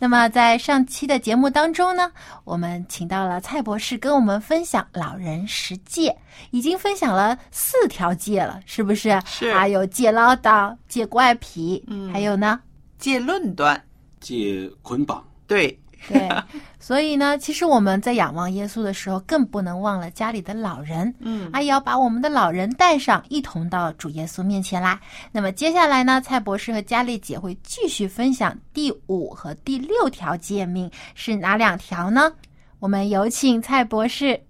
[0.00, 2.10] 那么，在上期的节目当中呢，
[2.42, 6.12] 我们请到了蔡博士跟我们分享老人十戒，
[6.50, 9.22] 已经分享了四条戒了，是不是？
[9.24, 12.58] 是还有戒唠叨、戒怪癖，嗯还有呢？
[12.98, 13.80] 戒论断，
[14.18, 15.78] 戒捆绑，对，
[16.08, 16.28] 对，
[16.82, 24.98] 所以呢，其实我们在仰望耶稣的时候，更不能忘了家里的老人，嗯啊，也要把我们的老人带上，一同到主耶稣面前来。
[25.30, 32.32] 那么接下来呢，蔡博士和佳丽姐会继续分享第五和第六条诫命是哪两条呢？
[32.78, 34.40] 我们有请蔡博士。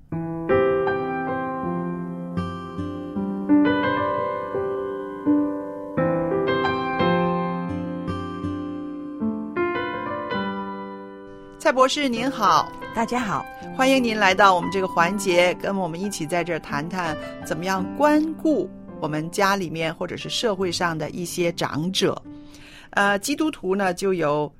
[11.70, 13.46] 蔡博士您好，大家好，
[13.76, 17.16] 欢迎您来到我们这个环节，跟我们一起在这儿谈谈
[17.46, 18.68] 怎么样关顾
[19.00, 22.20] 我们家里面或者是社会上的一些长者。
[22.90, 24.52] 呃，基督徒呢就有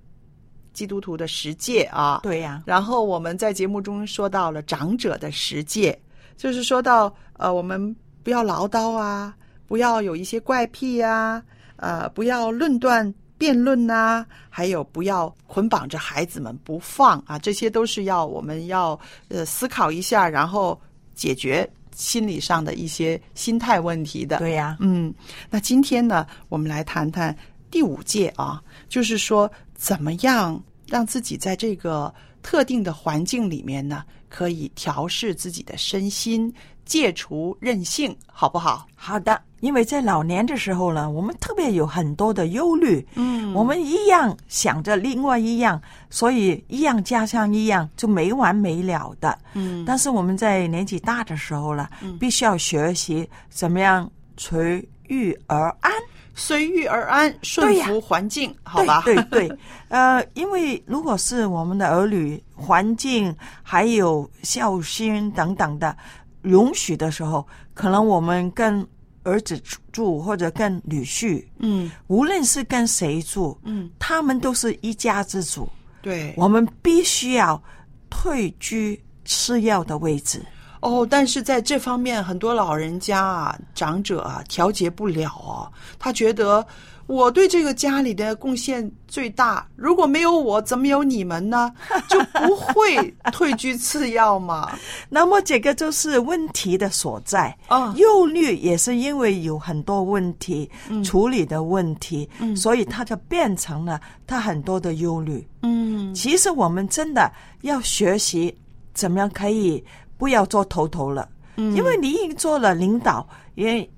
[0.72, 6.00] 基督徒的十戒啊，对呀、然后我们在节目中说到了长者的十戒，
[6.36, 7.92] 就是说到呃，我们
[8.22, 9.34] 不要唠叨啊，
[9.66, 11.42] 不要有一些怪癖啊，
[11.74, 20.78] 呃，不要论断辩论呐、还有不要捆绑着孩子们不放啊，这些都是要我们要呃思考一下，然后
[21.14, 21.66] 解决
[21.96, 24.36] 心理上的一些心态问题的。
[24.36, 25.14] 对呀、嗯，
[25.48, 27.34] 那今天呢，我们来谈谈
[27.70, 32.12] 第五戒啊，就是说怎么样让自己在这个
[32.42, 36.52] 特定的环境里面呢，可以调试自己的身心，
[36.84, 38.86] 戒除任性，好不好？
[38.94, 49.38] 好的，因为在老年的时候呢，我们特别有很多的忧虑，嗯我们一样想着另外一样，所以一样加上一样就没完没了的。
[49.54, 55.92] 嗯但是我们在年纪大的时候呢，嗯必须要学习怎么样随遇而安。
[56.32, 59.02] 随遇而安，顺服环境，好吧？
[59.04, 59.58] 对对对，
[59.90, 65.94] 呃，因为如果是我们的儿女、环境还有孝心等等的
[66.42, 68.86] 允许的时候，可能我们跟
[69.22, 69.60] 儿子
[69.92, 75.68] 住或者跟女婿，嗯无论是跟谁住，嗯，他们都是一家之主，
[76.00, 76.32] 对。
[76.36, 77.62] 我们必须要
[78.08, 80.40] 退居次要的位置。
[80.80, 85.70] 哦，但是在这方面，很多老人家啊、长者啊调节不了哦。
[85.98, 86.66] 他觉得
[87.10, 91.72] 我对这个家里的贡献最大，如果没有我，怎么有你们呢？
[92.08, 94.70] 就不会退居次要嘛。
[95.08, 97.52] 那么这个就是问题的所在。
[97.66, 105.44] 啊忧虑也是因为有很多问题、嗯处理的问题，嗯所以他就变成了他很多的忧虑。
[105.62, 107.28] 嗯其实我们真的
[107.62, 108.56] 要学习
[108.94, 109.82] 怎么样可以
[110.16, 113.88] 不要做头头了，嗯因为你已经做了领导，也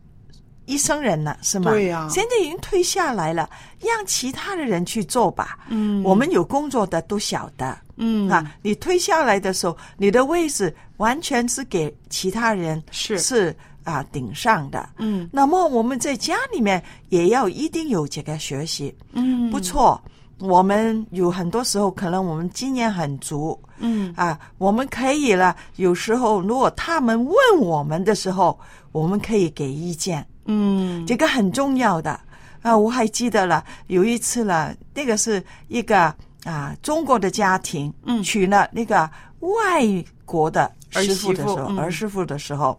[0.66, 1.70] 一生人了，是吗？
[1.70, 3.48] 对呀现在已经退下来了，
[3.80, 5.58] 让其他的人去做吧。
[5.68, 7.76] 嗯我们有工作的都晓得。
[7.96, 13.54] 嗯啊，你退下来的时候，你的位置完全是给其他人是是
[13.84, 14.88] 啊顶上的。
[14.98, 18.94] 嗯那么我们在家里面也要一定有这个学习。
[19.12, 20.00] 嗯不错，
[20.38, 25.54] 我们有很多时候可能我们经验很足嗯啊，我们可以了。
[25.76, 28.58] 有时候如果他们问我们的时候，
[28.90, 32.18] 我们可以给意见，嗯这个很重要的。
[32.62, 36.14] 啊，我还记得了，有一次了，那个是一个
[36.44, 39.82] 啊中国的家庭，嗯娶了那个外
[40.24, 42.78] 国的儿师傅的时候，儿媳妇的时候，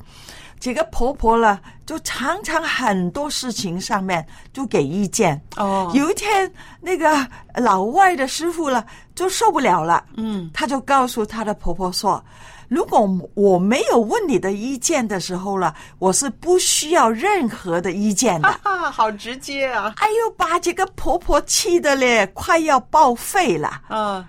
[0.59, 5.41] 这个婆婆呢，就常常很多事情上面就给意见。
[5.57, 8.84] 哦有一天，那个老外的师傅呢，
[9.16, 12.24] 就受不了了，嗯他就告诉他的婆婆说
[12.70, 19.93] ：“如果我没有问你的意见的时候了，我是不需要任何的意见的。”啊，好直接啊！
[19.97, 23.82] 哎呦，把这个婆婆气的嘞，快要报废了。
[23.89, 24.26] 嗯，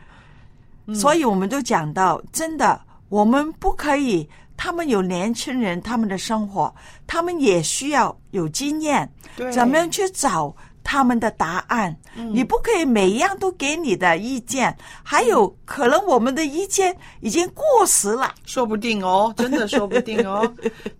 [0.94, 2.78] 所以我们就讲到，真的，
[3.14, 4.28] 我们不可以。
[4.56, 6.72] 他们有年轻人，他们的生活，
[7.08, 10.54] 他们也需要有经验，对怎么样去找
[10.84, 11.96] 他们的答案？
[12.32, 18.32] 你不可以每一样都给你的意见，还有可能我们的意见已经过时了。
[18.44, 20.48] 说不定哦， 真的说不定哦。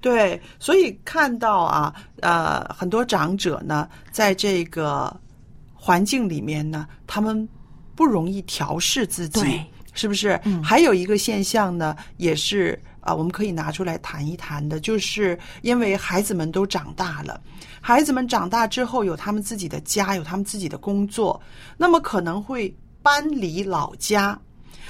[0.01, 5.17] 对，所以看到啊，呃，很多长者呢，在这个
[5.73, 7.49] 环境里面呢，他们
[7.95, 9.65] 不容易调试自己对，
[9.95, 10.39] 是不是？
[10.63, 17.41] 还有一个现象呢，也是啊、我们可以拿出来谈一谈的，就是因为孩子们都长大了，
[17.81, 21.41] 孩子们长大之后有他们自己的家，有他们自己的工作，
[21.77, 24.39] 那么可能会搬离老家。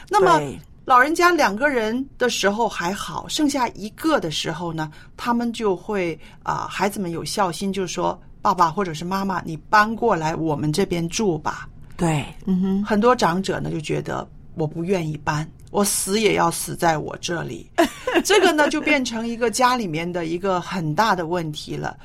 [0.08, 0.40] 那么
[0.84, 11.68] 老人家两个人的时候还好，剩下一个的时候呢，他们就会啊、孩子们有孝心，就说爸爸或者是妈妈，你搬过来我们这边住吧。
[11.96, 17.70] 对，嗯哼，很多长者呢就觉得我不愿意搬，我死也要死在我这里。
[18.24, 21.96] 这个呢就变成一个家里面的一个很大的问题了。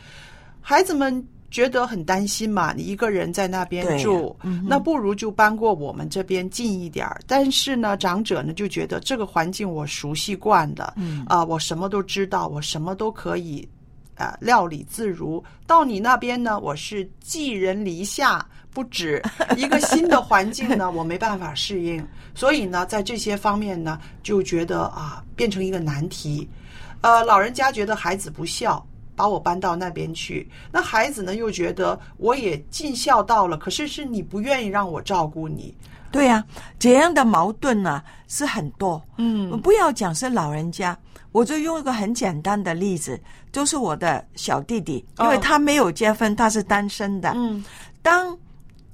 [0.61, 7.19] 孩子们觉得很担心嘛，你一个人在那边住，嗯那不如就搬过我们这边近一点儿。
[7.25, 13.67] 但是呢，长者呢就觉得这个环境我熟悉惯了，嗯啊、我什么都知道，我什么都可以。
[14.15, 15.41] 啊，料理自如。
[15.65, 18.45] 到你那边呢，我是寄人篱下
[18.79, 19.21] 不止，
[19.57, 22.01] 一个新的环境呢，我没办法适应。
[22.33, 26.47] 所以呢，在这些方面呢，就觉得啊，变成一个难题。
[27.01, 28.81] 呃，老人家觉得孩子不孝，
[29.17, 30.49] 把我搬到那边去。
[30.71, 35.75] 那孩子呢，又觉得我也尽孝道了，可是是你不愿意让我照顾你。
[36.09, 36.41] 对呀、
[36.79, 39.01] 这样的矛盾呢、是很多。
[39.17, 40.97] 嗯不要讲是老人家，
[41.33, 43.19] 我就用一个很简单的例子，
[43.51, 47.33] 就是我的小弟弟，因为哦他没有结婚，他是单身的。
[47.35, 47.61] 嗯
[48.01, 48.35] 当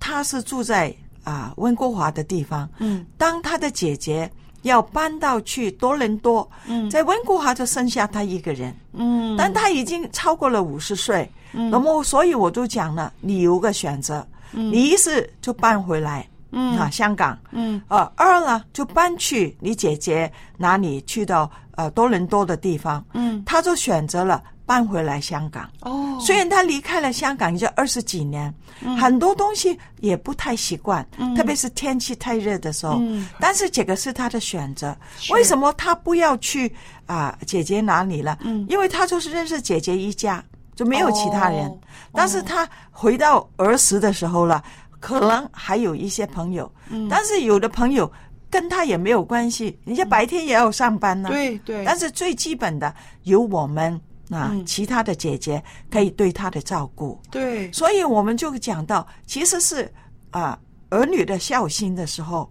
[0.06, 0.94] 他是住在
[1.24, 3.04] 啊温哥华的地方，嗯。
[3.18, 4.32] 当他的姐姐
[4.62, 6.88] 要搬到去多伦多，嗯。
[6.92, 9.36] 在温哥华就剩下他一个人，嗯。
[9.36, 11.72] 但他已经超过了五十岁，嗯。
[11.72, 14.72] 那么所以我就讲了，你有个选择，嗯。
[14.72, 16.78] 你一是就搬回来，嗯。
[16.78, 17.82] 啊香港，嗯。
[17.88, 23.42] 呃，二呢就搬去你姐姐哪里去到呃多伦多的地方，嗯。
[23.44, 25.70] 他就选择了搬回来香港。
[25.82, 32.98] 哦，虽然他离开了香港已经二十几年，嗯很多东西也不太习惯，嗯特别是天气太热的时候。
[33.00, 34.96] 嗯但是这个是他的选择。
[35.32, 36.74] 为什么他不要去
[37.06, 38.38] 啊、姐姐哪里了？
[38.42, 40.44] 嗯因为他就是认识姐姐一家，
[40.76, 41.68] 就没有其他人。
[41.68, 41.78] 哦
[42.18, 44.64] 但是他回到儿时的时候了，
[45.02, 48.10] 可能还有一些朋友，嗯但是有的朋友
[48.50, 51.28] 跟他也没有关系，人家白天也要上班呢。
[51.30, 52.94] 对对，但是最基本的
[53.24, 54.00] 有我们
[54.30, 54.66] 啊，嗯。
[54.66, 57.72] 其他的姐姐可以对他的照顾，对。
[57.72, 59.92] 所以我们就讲到，其实是
[60.32, 60.58] 啊，
[60.90, 62.50] 儿女的孝心的时候，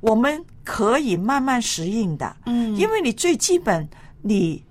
[0.00, 2.74] 我们可以慢慢适应的，嗯。
[2.76, 3.88] 因为你最基本，
[4.22, 4.62] 你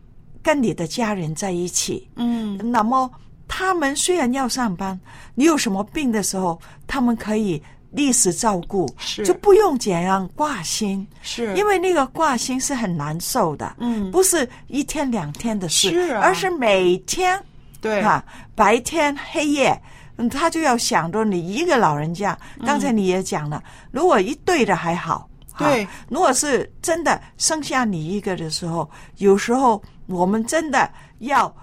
[0.43, 2.58] 跟你的家人在一起，嗯。
[2.72, 3.10] 那么
[3.47, 4.99] 他们虽然要上班，
[5.34, 7.62] 你有什么病的时候，他们可以
[7.96, 17.41] 立时照顾，是就不用这样挂心，是因为那个挂心是很难受的，嗯不是一天两天的事，是啊而是每天
[17.80, 18.24] 对啊，
[18.54, 19.82] 白天黑夜。
[20.18, 30.89] 嗯，他就要想着你一个老人家，刚才你也讲了，如果一对的还好，哈对，如果是真的剩下你一个的时候，有时候我们真的
[31.20, 31.54] 要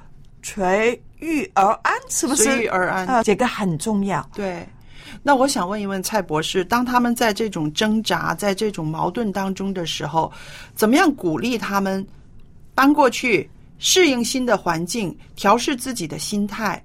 [0.43, 2.45] 随遇而安，是不是？
[2.45, 4.22] 随遇而安啊，这个很重要。
[4.35, 4.68] 对。
[5.22, 10.30] 那我想问一问蔡博士，当他们在这种挣扎、在这种矛盾当中的时候，
[10.74, 12.06] 怎么样鼓励他们
[12.74, 13.48] 搬过去，
[13.78, 16.82] 适应新的环境，调试自己的心态？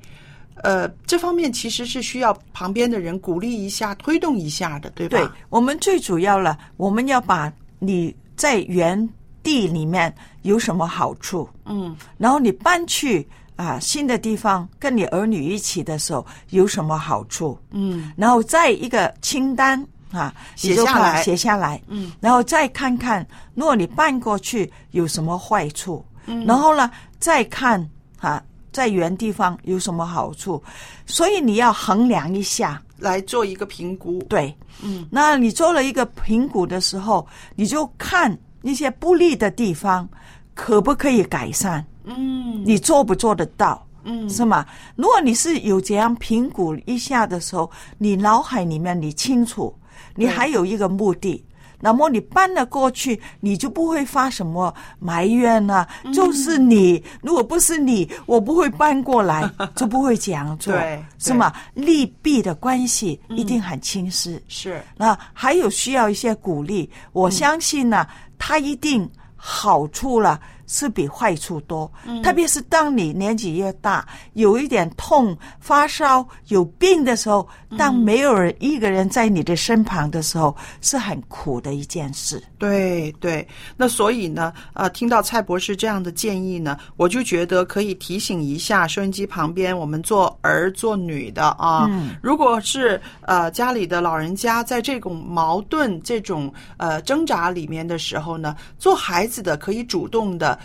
[0.64, 5.20] 呃，这方面其实是需要旁边的人鼓励一下、推动一下的，对吧？
[5.20, 9.08] 对我们最主要了，我们要把你在原
[9.44, 13.28] 地里面有什么好处，嗯然后你搬去
[13.58, 18.14] 啊新的地方，跟你儿女一起的时候有什么好处，嗯。
[18.16, 21.22] 然后再一个清单啊，写下来。
[21.22, 22.14] 写下来，嗯。
[22.22, 26.46] 然后再看看，如果你搬过去有什么坏处，嗯。
[26.46, 26.90] 然后呢
[27.20, 27.86] 再看
[28.22, 28.42] 啊，
[28.72, 30.64] 在原地方有什么好处，
[31.06, 32.82] 所以你要衡量一下。
[33.00, 34.18] 来做一个评估。
[34.28, 34.52] 对，
[34.82, 35.08] 嗯。
[35.12, 40.10] 那你做了一个评估的时候，你就看一些不利的地方
[40.56, 44.66] 可不可以改善，嗯你做不做得到，嗯是吗？
[44.96, 49.74] 如果你是有这样评估一下的时候，你脑海里面你清楚，
[50.16, 51.44] 你还有一个目的。
[51.80, 55.88] 那么你搬了过去，你就不会发什么埋怨啊。
[56.04, 59.48] 嗯就是你，如果不是你，我不会搬过来，
[59.78, 61.54] 就不会这样做，对是吗？
[61.76, 64.42] 利弊的关系嗯一定很清晰。
[64.48, 68.08] 是那还有需要一些鼓励，我相信呢，
[68.40, 71.92] 他一定好处了是比坏处多。
[72.24, 77.48] 特别是当你年纪越大，有一点痛、发烧、有病的时候，
[77.78, 82.42] 当没有人一个人在你的身旁的时候，是很苦的一件事。
[82.60, 100.57] 对对，那所以呢，呃，听到蔡博士这样的建议呢，我就觉得可以提醒一下收音机旁边我们做儿做女的啊，嗯如果是呃家里的老人家在这种矛盾、这种呃挣扎里面的时候呢，做孩子的可以主动的。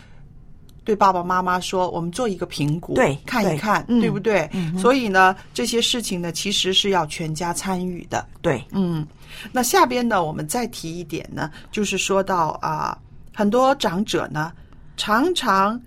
[0.84, 4.48] 对爸爸妈妈说，我们做一个评估，对对看一看，嗯对不对？
[4.52, 8.26] 嗯所以呢，这些事情呢，其实是要全家参与的。
[8.40, 9.06] 对，嗯，
[9.52, 12.98] 那下边呢，我们再提一点呢，就是说到啊，
[13.34, 14.52] 很多长者呢，
[14.96, 15.80] 常常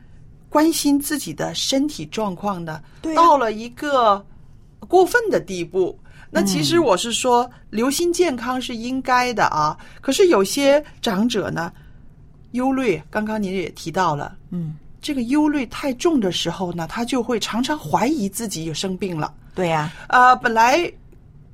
[0.49, 4.25] 关心自己的身体状况呢，对啊到了一个
[4.87, 5.97] 过分的地步。
[6.31, 9.77] 那其实我是说，留心健康是应该的啊。
[10.01, 11.71] 可是有些长者呢，
[12.51, 14.75] 忧虑，刚刚您也提到了，嗯，
[15.05, 19.31] 这个忧虑太重的时候呢，他就会常常怀疑自己有生病了。
[19.53, 20.91] 对呀、呃，本来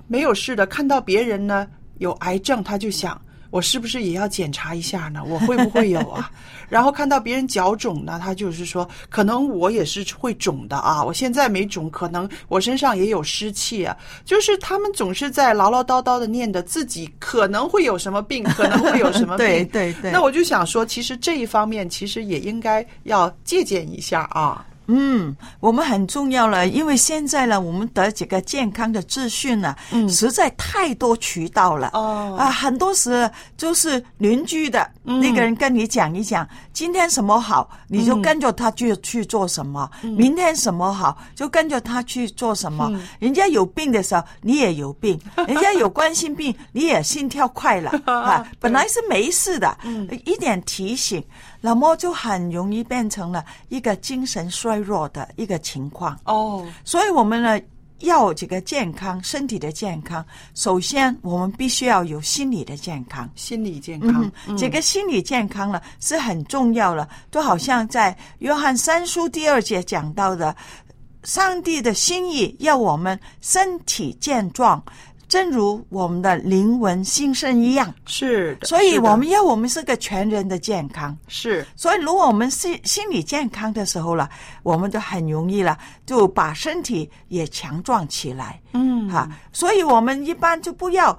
[0.08, 3.22] 没有事的，看到别人呢有癌症，他就想
[3.52, 5.22] 我是不是也要检查一下呢？
[5.24, 6.32] 我会不会有啊？
[6.68, 11.04] 然后看到别人脚肿呢，他就是说，可能我也是会肿的啊。
[11.04, 13.96] 我现在没肿，可能我身上也有湿气啊。
[14.24, 19.46] 就是他们总是在唠唠叨叨的念的自己可能会有什么病，可能会有什么 病。
[19.46, 24.66] 对对对那我就想说，其实这一方面其实也应该要借鉴一下啊。
[24.94, 31.90] 嗯，我们很重要了，因为现在呢，我们得几个健康的资讯呢，嗯实在太多渠道了。
[31.94, 38.22] 哦啊，很多时就是邻居的、嗯那个人跟你讲一讲，今天什么好，你就嗯。
[38.22, 42.88] 跟着他去、去做什么；明天什么好，就跟着他去做什么。
[42.94, 43.02] 嗯。
[43.20, 47.92] 人家有病的时候，你也有病； 人家有冠心病，你也心跳快了。
[48.06, 48.48] 啊。
[48.60, 50.08] 本来是没事的，嗯。
[50.26, 51.24] 一点提醒，
[51.60, 56.18] 那么就很容易变成了一个精神衰弱的一个情况。
[56.26, 57.60] 哦，所以我们呢
[58.02, 60.26] 要这个健康，身体的健康，
[60.56, 63.30] 首先我们必须要有心理的健康。
[63.36, 70.56] 心理健康，嗯，这个心理健康呢是很重要了，就好像在约翰三书第二节讲到的，
[71.24, 74.84] 上帝的心意要我们身体健壮，
[75.32, 77.96] 正如我们的灵魂心身一样。
[78.06, 81.18] 是的，所以我们要我们是个全人的健康。
[81.30, 84.30] 是所以，如果我们心心理健康的时候了，
[84.62, 88.60] 我们就很容易了，就把身体也强壮起来。
[88.74, 91.18] 嗯哈、所以我们一般就不要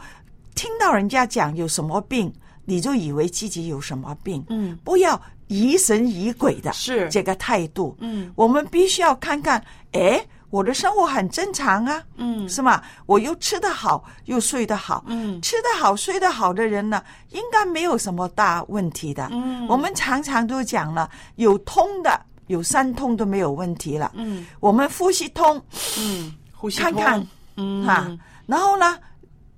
[0.54, 2.30] 听到人家讲有什么病，
[2.66, 4.44] 你就以为自己有什么病。
[4.50, 7.96] 嗯，不要疑神疑鬼的是这个态度。
[8.00, 12.46] 嗯我们必须要看看，诶，我的生活很正常啊，嗯。
[12.46, 12.82] 是吗？
[13.06, 15.40] 我又吃得好，又睡得好，嗯。
[15.40, 19.26] 吃得好、睡得好的人呢，应该没有什么大问题的。
[19.32, 19.66] 嗯。
[19.66, 24.12] 我们常常都讲了，有通的，有三通都没有问题了。
[24.14, 24.46] 嗯。
[24.60, 25.56] 我们呼吸通，
[25.98, 26.92] 嗯，呼吸通。
[26.92, 27.26] 看看，
[27.56, 27.86] 嗯。
[27.86, 28.06] 哈、
[28.44, 28.98] 然后呢，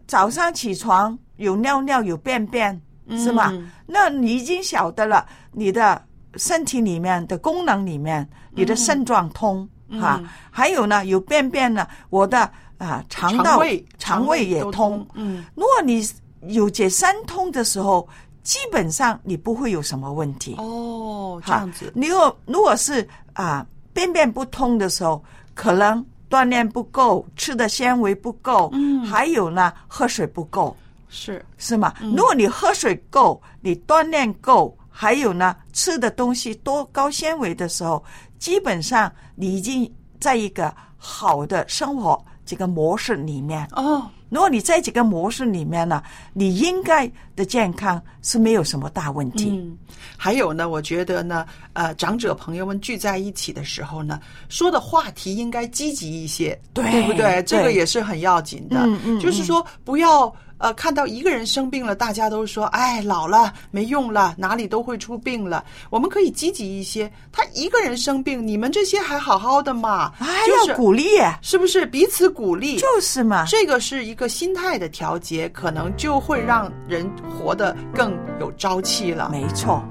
[0.07, 2.80] 早上起床有尿尿有便便，
[3.11, 3.51] 是吗？
[3.53, 6.01] 嗯那你已经晓得了，你的
[6.36, 10.01] 身体里面的功能里面，你的肾脏通嗯。
[10.01, 10.20] 哈、
[10.51, 13.62] 还有呢，有便便呢，我的啊肠道
[13.99, 15.07] 肠胃也通。
[15.14, 15.45] 嗯。
[15.55, 16.07] 如果你
[16.49, 18.07] 有这三通的时候，
[18.42, 20.55] 基本上你不会有什么问题。
[20.59, 25.24] 哦，这样子，你如果如果是啊便便不通的时候，
[25.55, 29.03] 可能锻炼不够，吃的纤维不够，嗯。
[29.05, 30.76] 还有呢喝水不够，
[31.09, 31.42] 是。
[31.57, 31.95] 是吗？
[32.01, 32.14] 嗯。
[32.14, 38.03] 如果你喝水够，你锻炼够，还有呢吃的东西多高纤维的时候，
[38.38, 43.66] 基本上你已经在一个好的生活这个模式里面。
[43.72, 46.01] 哦，如果你在这个模式里面呢，
[46.32, 49.51] 你应该的健康是没有什么大问题。
[49.51, 49.76] 嗯，
[50.16, 57.42] 还有呢，我觉得呢，呃，长者朋友们聚在一起的时候呢，说的话题应该积极一些，对不对？
[57.42, 58.78] 这个也是很要紧的。
[58.86, 60.32] 嗯嗯就是说不要。
[60.59, 67.11] 呃，看到一个人生病了，大家都说：“哎，老了没用了，哪里都会出病了。”我们可以积极一些。
[67.33, 70.13] 他一个人生病，你们这些还好好的嘛？
[70.19, 71.05] 还就是要鼓励，
[71.43, 72.79] 是不是彼此鼓励？
[72.79, 73.45] 就是嘛。
[73.47, 79.29] 这个是一个心态的调节，可能就会让人活得更有朝气了。
[79.31, 79.83] 没错。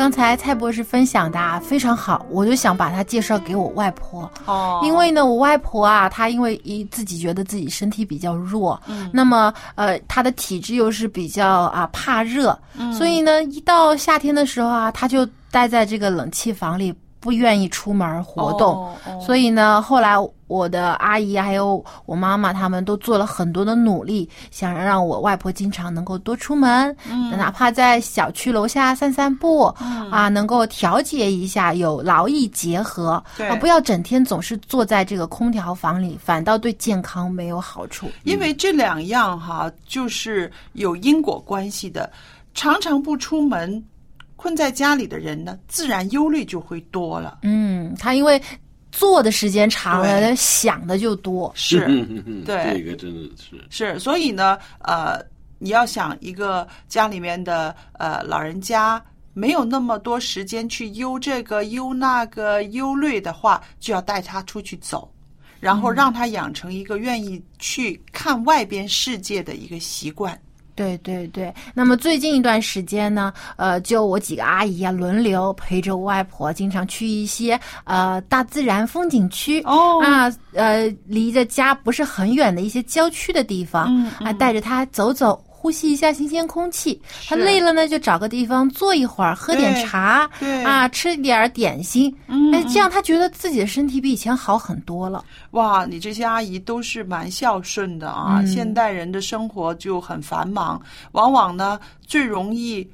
[0.00, 4.22] 刚才蔡博士分享的啊非常好，我就想把他介绍给我外婆。
[4.46, 18.74] 哦因为呢，我外婆啊，她因为一自己觉得自己身体比较弱，嗯，那么呃，她的体质又是比较啊怕热，嗯所以呢，一到夏天的时候啊，她就待在这个冷气房里，不愿意出门活动。
[18.74, 20.16] 哦哦所以呢，后来
[20.46, 29.64] 我的阿姨还有我妈妈他们都做了很多的努力，想让我外婆经常能够多出门，嗯哪怕在小区楼下散散步，
[30.10, 38.10] 啊，能够调节一下，有劳逸结合，对啊，不要整天总是坐在这个空调房里，反倒对健康没有好处。
[38.24, 42.10] 因为这两样哈，就是有因果关系的。
[42.52, 43.80] 常常不出门，
[44.40, 47.40] 困在家里的人呢，自然忧虑就会多了。
[47.42, 48.40] 嗯，他因为
[48.90, 51.52] 坐的时间长了，他想的就多。
[51.54, 55.22] 是嗯对这个真的是是，所以呢，呃，
[55.58, 65.12] 你要想一个家里面的呃老人家没有那么多时间去忧这个忧那个忧虑的话，就要带他出去走，
[65.60, 70.40] 然后让他养成一个愿意去看外边世界的一个习惯。
[70.80, 85.38] 对对对，那么最近一段时间呢，呃，就我几个阿姨啊，轮流陪着我外婆，经常去一些呃大自然风景区哦啊，呃，离着家不是很远的一些郊区的地方，嗯啊，带着她走走。
[85.62, 86.98] 呼吸一下新鲜空气，
[87.28, 95.22] 他累了呢，就找个地方坐一会儿，喝点茶，对啊，吃点儿点心，嗯哎，这样他觉得自己的身体比以前好很多了。
[95.50, 98.38] 哇，你这些阿姨都是蛮孝顺的啊！
[98.40, 98.46] 嗯。
[98.46, 100.80] 现代人的生活就很繁忙，
[101.12, 102.88] 往往呢最容易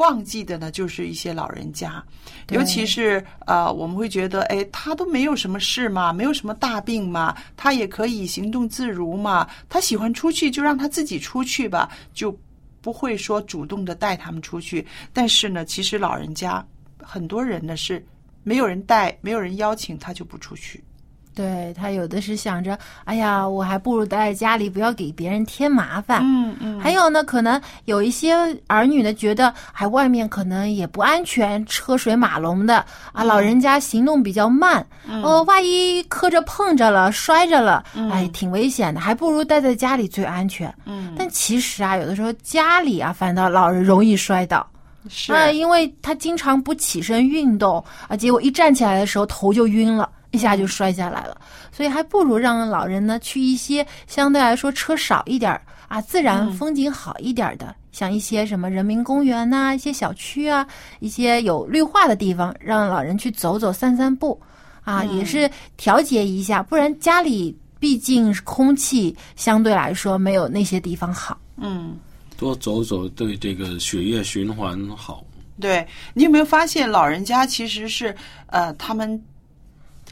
[0.00, 2.02] 忘记的呢就是一些老人家，
[2.48, 12.34] 尤其是呃，我们会觉得，哎，他都没有什么事嘛，没有什么大病嘛，他也可以行动自如嘛，他喜欢出去就让他自己出去吧，就
[12.80, 14.86] 不会说主动的带他们出去。
[15.12, 16.66] 但是呢，其实老人家
[16.98, 18.02] 很多人呢是
[18.42, 20.82] 没有人带，没有人邀请，他就不出去。
[21.34, 26.20] 对他有的是想着，哎呀，我还不如待在家里，不要给别人添麻烦。
[26.22, 26.78] 嗯嗯。
[26.80, 28.34] 还有呢，可能有一些
[28.66, 35.22] 儿女呢，觉得还外面可能也不安全，车水马龙的啊，老人家行动比较慢，嗯。
[35.22, 38.10] 呃，万一磕着碰着了，摔着了，嗯。
[38.10, 40.72] 哎，挺危险的，还不如待在家里最安全。
[40.84, 41.14] 嗯。
[41.16, 44.66] 但其实啊，有的时候家里啊，反倒老人容易摔倒。
[45.08, 45.32] 是。
[45.32, 51.40] 啊，因为他经常不起身运动啊，结果一站起来的时候头就晕了，一下就摔下来了。
[51.72, 60.66] 所以还不如让老人呢去一些相对来说车少一点啊，自然风景好一点的，像一些什么人民公园呐、一些小区啊，
[61.00, 64.40] 一些有绿化的地方，让老人去走走、散散步
[64.82, 71.38] 啊，嗯也是调节一下，不然家里毕竟空气相对来说没有那些地方好。
[71.56, 71.96] 嗯。
[72.36, 75.22] 多走走对这个血液循环好。
[75.60, 78.16] 对你有没有发现，老人家其实是
[78.46, 79.22] 呃，他们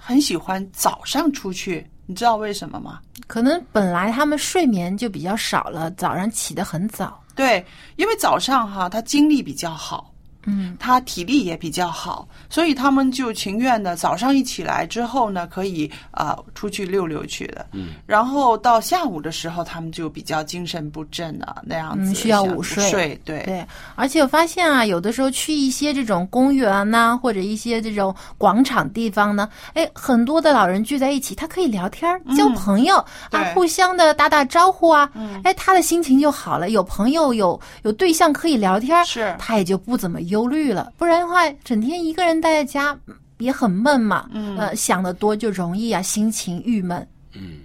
[0.09, 2.99] 很喜欢早上出去，你知道为什么吗？
[3.27, 7.23] 可能本来他们睡眠就比较少了，早上起得很早。
[7.35, 7.63] 对，
[7.97, 10.11] 因为早上哈，他精力比较好，
[10.49, 17.67] 嗯，他体力也比较好，所以他们就情愿的早上一起来之后呢，可以啊、呃出去溜溜去的。
[17.73, 22.83] 嗯，然后到下午的时候，他们就比较精神不振啊，那样子、嗯，需要午午睡。
[22.91, 23.21] 睡。
[23.25, 23.43] 对。
[23.45, 32.97] 对，而且我发现啊，有的时候去一些这种公园呐、或者一些这种广场地方呢，哎，很多的老人聚在一起，他可以聊天儿、交朋友、
[33.31, 35.41] 啊，互相的打打招呼啊，嗯。
[35.45, 39.35] 哎，他的心情就好了，有朋友有有对象可以聊天儿，是。
[39.39, 40.93] 他也就不怎么忧虑了。
[40.99, 47.07] 不然的话，整天一个人待在家嗯也很闷嘛，嗯呃，想的多就容易啊，心情郁闷。
[47.35, 47.59] 嗯，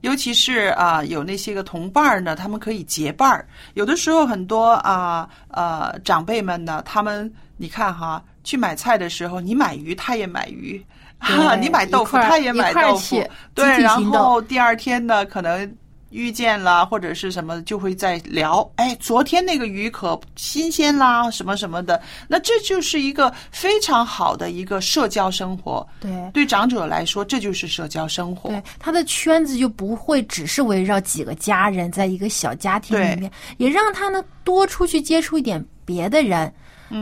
[0.00, 3.46] 尤其是啊、有那些个同伴儿呢，他们可以结伴儿。
[3.74, 10.82] 有的时候很多啊呃长辈们呢，他们你看哈，去买菜的时候，你买鱼，他也买鱼。
[11.18, 13.22] 哈，对 你买豆腐，他也买豆腐，
[13.54, 15.70] 对，然后第二天呢，可能
[16.16, 22.00] 遇见啦或者是什么，就会在聊，哎，昨天那个鱼可新鲜啦，什么什么的。
[22.26, 25.86] 那这就是一个非常好的一个社交生活。
[26.00, 28.48] 对对长者来说，这就是社交生活。
[28.48, 36.50] 对，他的圈子就不会只是围绕几个家人，在一个小家庭里面，也让他呢多出去接触一点别的人。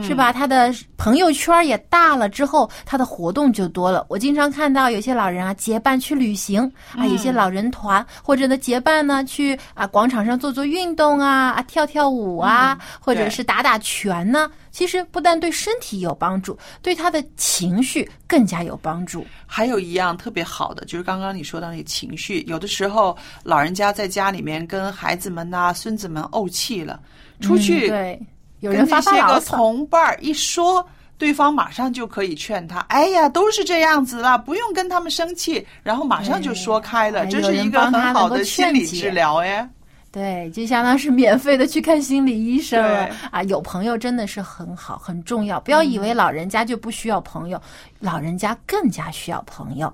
[0.01, 0.33] 是吧？
[0.33, 4.05] 他的朋友圈也大了之后，他的活动就多了。
[4.09, 6.61] 我经常看到有些老人啊结伴去旅行
[6.95, 14.49] 啊，有些老人团或者呢结伴呢去啊广场上做做运动啊啊跳跳舞啊，或者是打打拳呢。
[14.71, 19.25] 其实不但对身体有帮助，对他的情绪更加有帮助。
[19.45, 26.99] 还有一样特别好的，就是刚刚你说到那个情绪，有的时候老人家在家里面跟孩子们呐、孙子们怄气了，
[27.39, 28.21] 出去、嗯、对。
[28.65, 30.85] 有人发发跟那些个牢骚，同伴儿一说，
[31.17, 39.69] 对方马上就可以劝他：“哎呀，都是这样子了，不用跟他们生气。”然后马上就说开了，哎这是一个很好的心理治疗哎。
[40.11, 43.43] 对，就相当是免费的去看心理医生了对啊！
[43.43, 45.59] 有朋友真的是很好，很重要。
[45.59, 47.61] 不要以为老人家就不需要朋友，
[47.99, 49.93] 老人家更加需要朋友。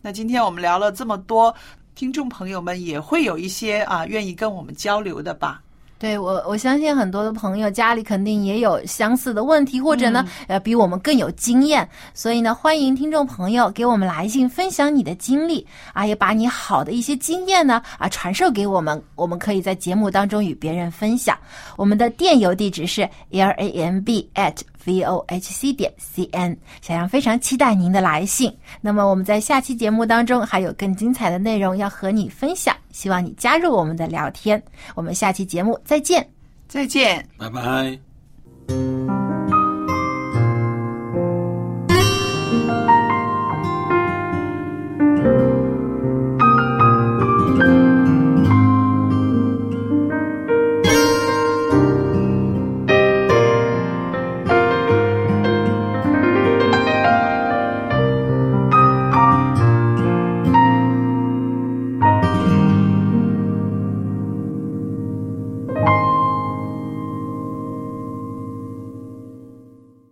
[0.00, 1.52] 那今天我们聊了这么多，
[1.96, 5.60] 听众朋友们也会有一些啊愿意跟我们交流的吧？
[5.98, 11.88] 对我，我相信很多的朋友家里肯定也有相似的问题，或者呢，呃，比我们更有经验。
[12.14, 21.36] 所以呢，欢迎听众朋友给我们来信分享你的经历啊，也把你好的一些经验呢啊传授给我们，我们可以在节目当中与别人分享。
[21.76, 24.54] 我们的电邮地址是 l a m b at
[24.88, 28.50] v o h c 点 c n，小杨非常期待您的来信。
[28.80, 34.60] 那么我们在下期节目当中还有更精彩的内容要和你分享，希望你加入我们的聊天。
[34.94, 36.26] 我们下期节目再见，
[36.66, 39.37] 再见，拜拜。